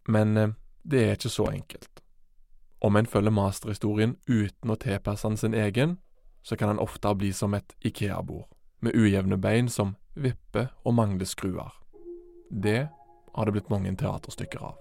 Men 0.08 0.38
eh, 0.38 0.54
det 0.84 1.06
er 1.06 1.18
ikke 1.18 1.34
så 1.34 1.50
enkelt. 1.52 2.04
Om 2.82 2.96
en 2.96 3.10
følger 3.10 3.36
masterhistorien 3.36 4.16
uten 4.28 4.72
å 4.72 4.80
tilpasse 4.80 5.28
den 5.28 5.38
sin 5.38 5.54
egen, 5.58 5.98
så 6.44 6.56
kan 6.56 6.72
den 6.72 6.80
ofte 6.80 7.12
bli 7.16 7.34
som 7.36 7.54
et 7.54 7.76
Ikea-bord, 7.84 8.48
med 8.80 8.96
ujevne 8.96 9.38
bein 9.38 9.70
som 9.70 9.96
vipper 10.16 10.72
og 10.84 10.94
mangler 10.94 11.26
skruer. 11.26 11.72
Det 12.50 12.88
har 13.34 13.46
det 13.46 13.52
blitt 13.52 13.70
mange 13.70 13.96
teaterstykker 13.96 14.64
av. 14.64 14.78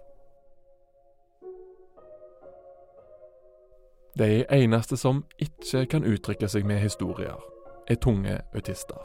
De 4.19 4.45
eneste 4.51 4.97
som 4.97 5.23
ikke 5.39 5.85
kan 5.87 6.05
uttrykke 6.05 6.49
seg 6.51 6.67
med 6.67 6.81
historier, 6.83 7.39
er 7.89 8.01
tunge 8.03 8.41
autister. 8.55 8.99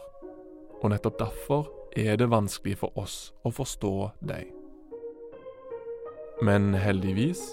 Og 0.81 0.89
nettopp 0.91 1.19
derfor 1.19 1.67
er 1.95 2.17
det 2.17 2.31
vanskelig 2.31 2.79
for 2.81 2.97
oss 2.99 3.31
å 3.45 3.51
forstå 3.53 3.93
dem. 4.25 4.49
Men 6.41 6.73
heldigvis 6.73 7.43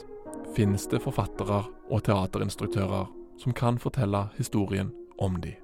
finnes 0.57 0.89
det 0.91 1.03
forfattere 1.05 1.63
og 1.91 2.05
teaterinstruktører 2.09 3.11
som 3.43 3.55
kan 3.55 3.79
fortelle 3.79 4.31
historien 4.39 4.95
om 5.19 5.37
de. 5.45 5.55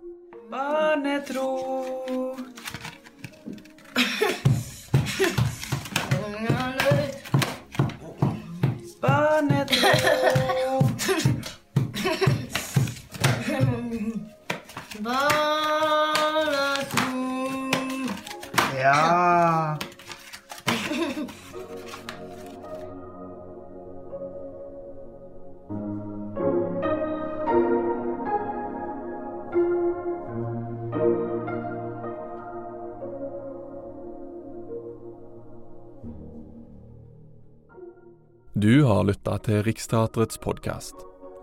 Barnetro. 0.50 2.36
Barnetro. 9.00 9.88
Ja. 18.74 19.78
Du 38.66 38.82
har 38.82 39.04
lytta 39.04 39.36
til 39.38 39.60
Riksteatrets 39.62 40.40
podkast, 40.42 40.94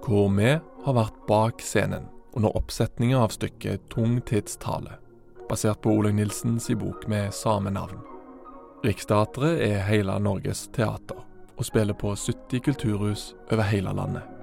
hvor 0.03 0.25
vi 0.35 0.49
har 0.83 0.95
vært 0.97 1.21
bak 1.23 1.61
scenen 1.63 2.09
under 2.35 2.51
oppsetninga 2.59 3.21
av 3.23 3.31
stykket 3.31 3.85
Tung 3.93 4.17
tids 4.27 4.57
basert 5.47 5.79
på 5.85 5.93
Olaug 5.93 6.17
Nilsens 6.17 6.67
bok 6.75 7.07
med 7.07 7.31
samme 7.31 7.71
navn. 7.71 8.01
Riksteatret 8.83 9.63
er 9.63 9.87
hele 9.87 10.17
Norges 10.19 10.65
teater, 10.75 11.23
og 11.55 11.63
spiller 11.63 11.95
på 11.95 12.11
70 12.11 12.59
kulturhus 12.59 13.23
over 13.47 13.63
hele 13.71 13.95
landet. 13.95 14.42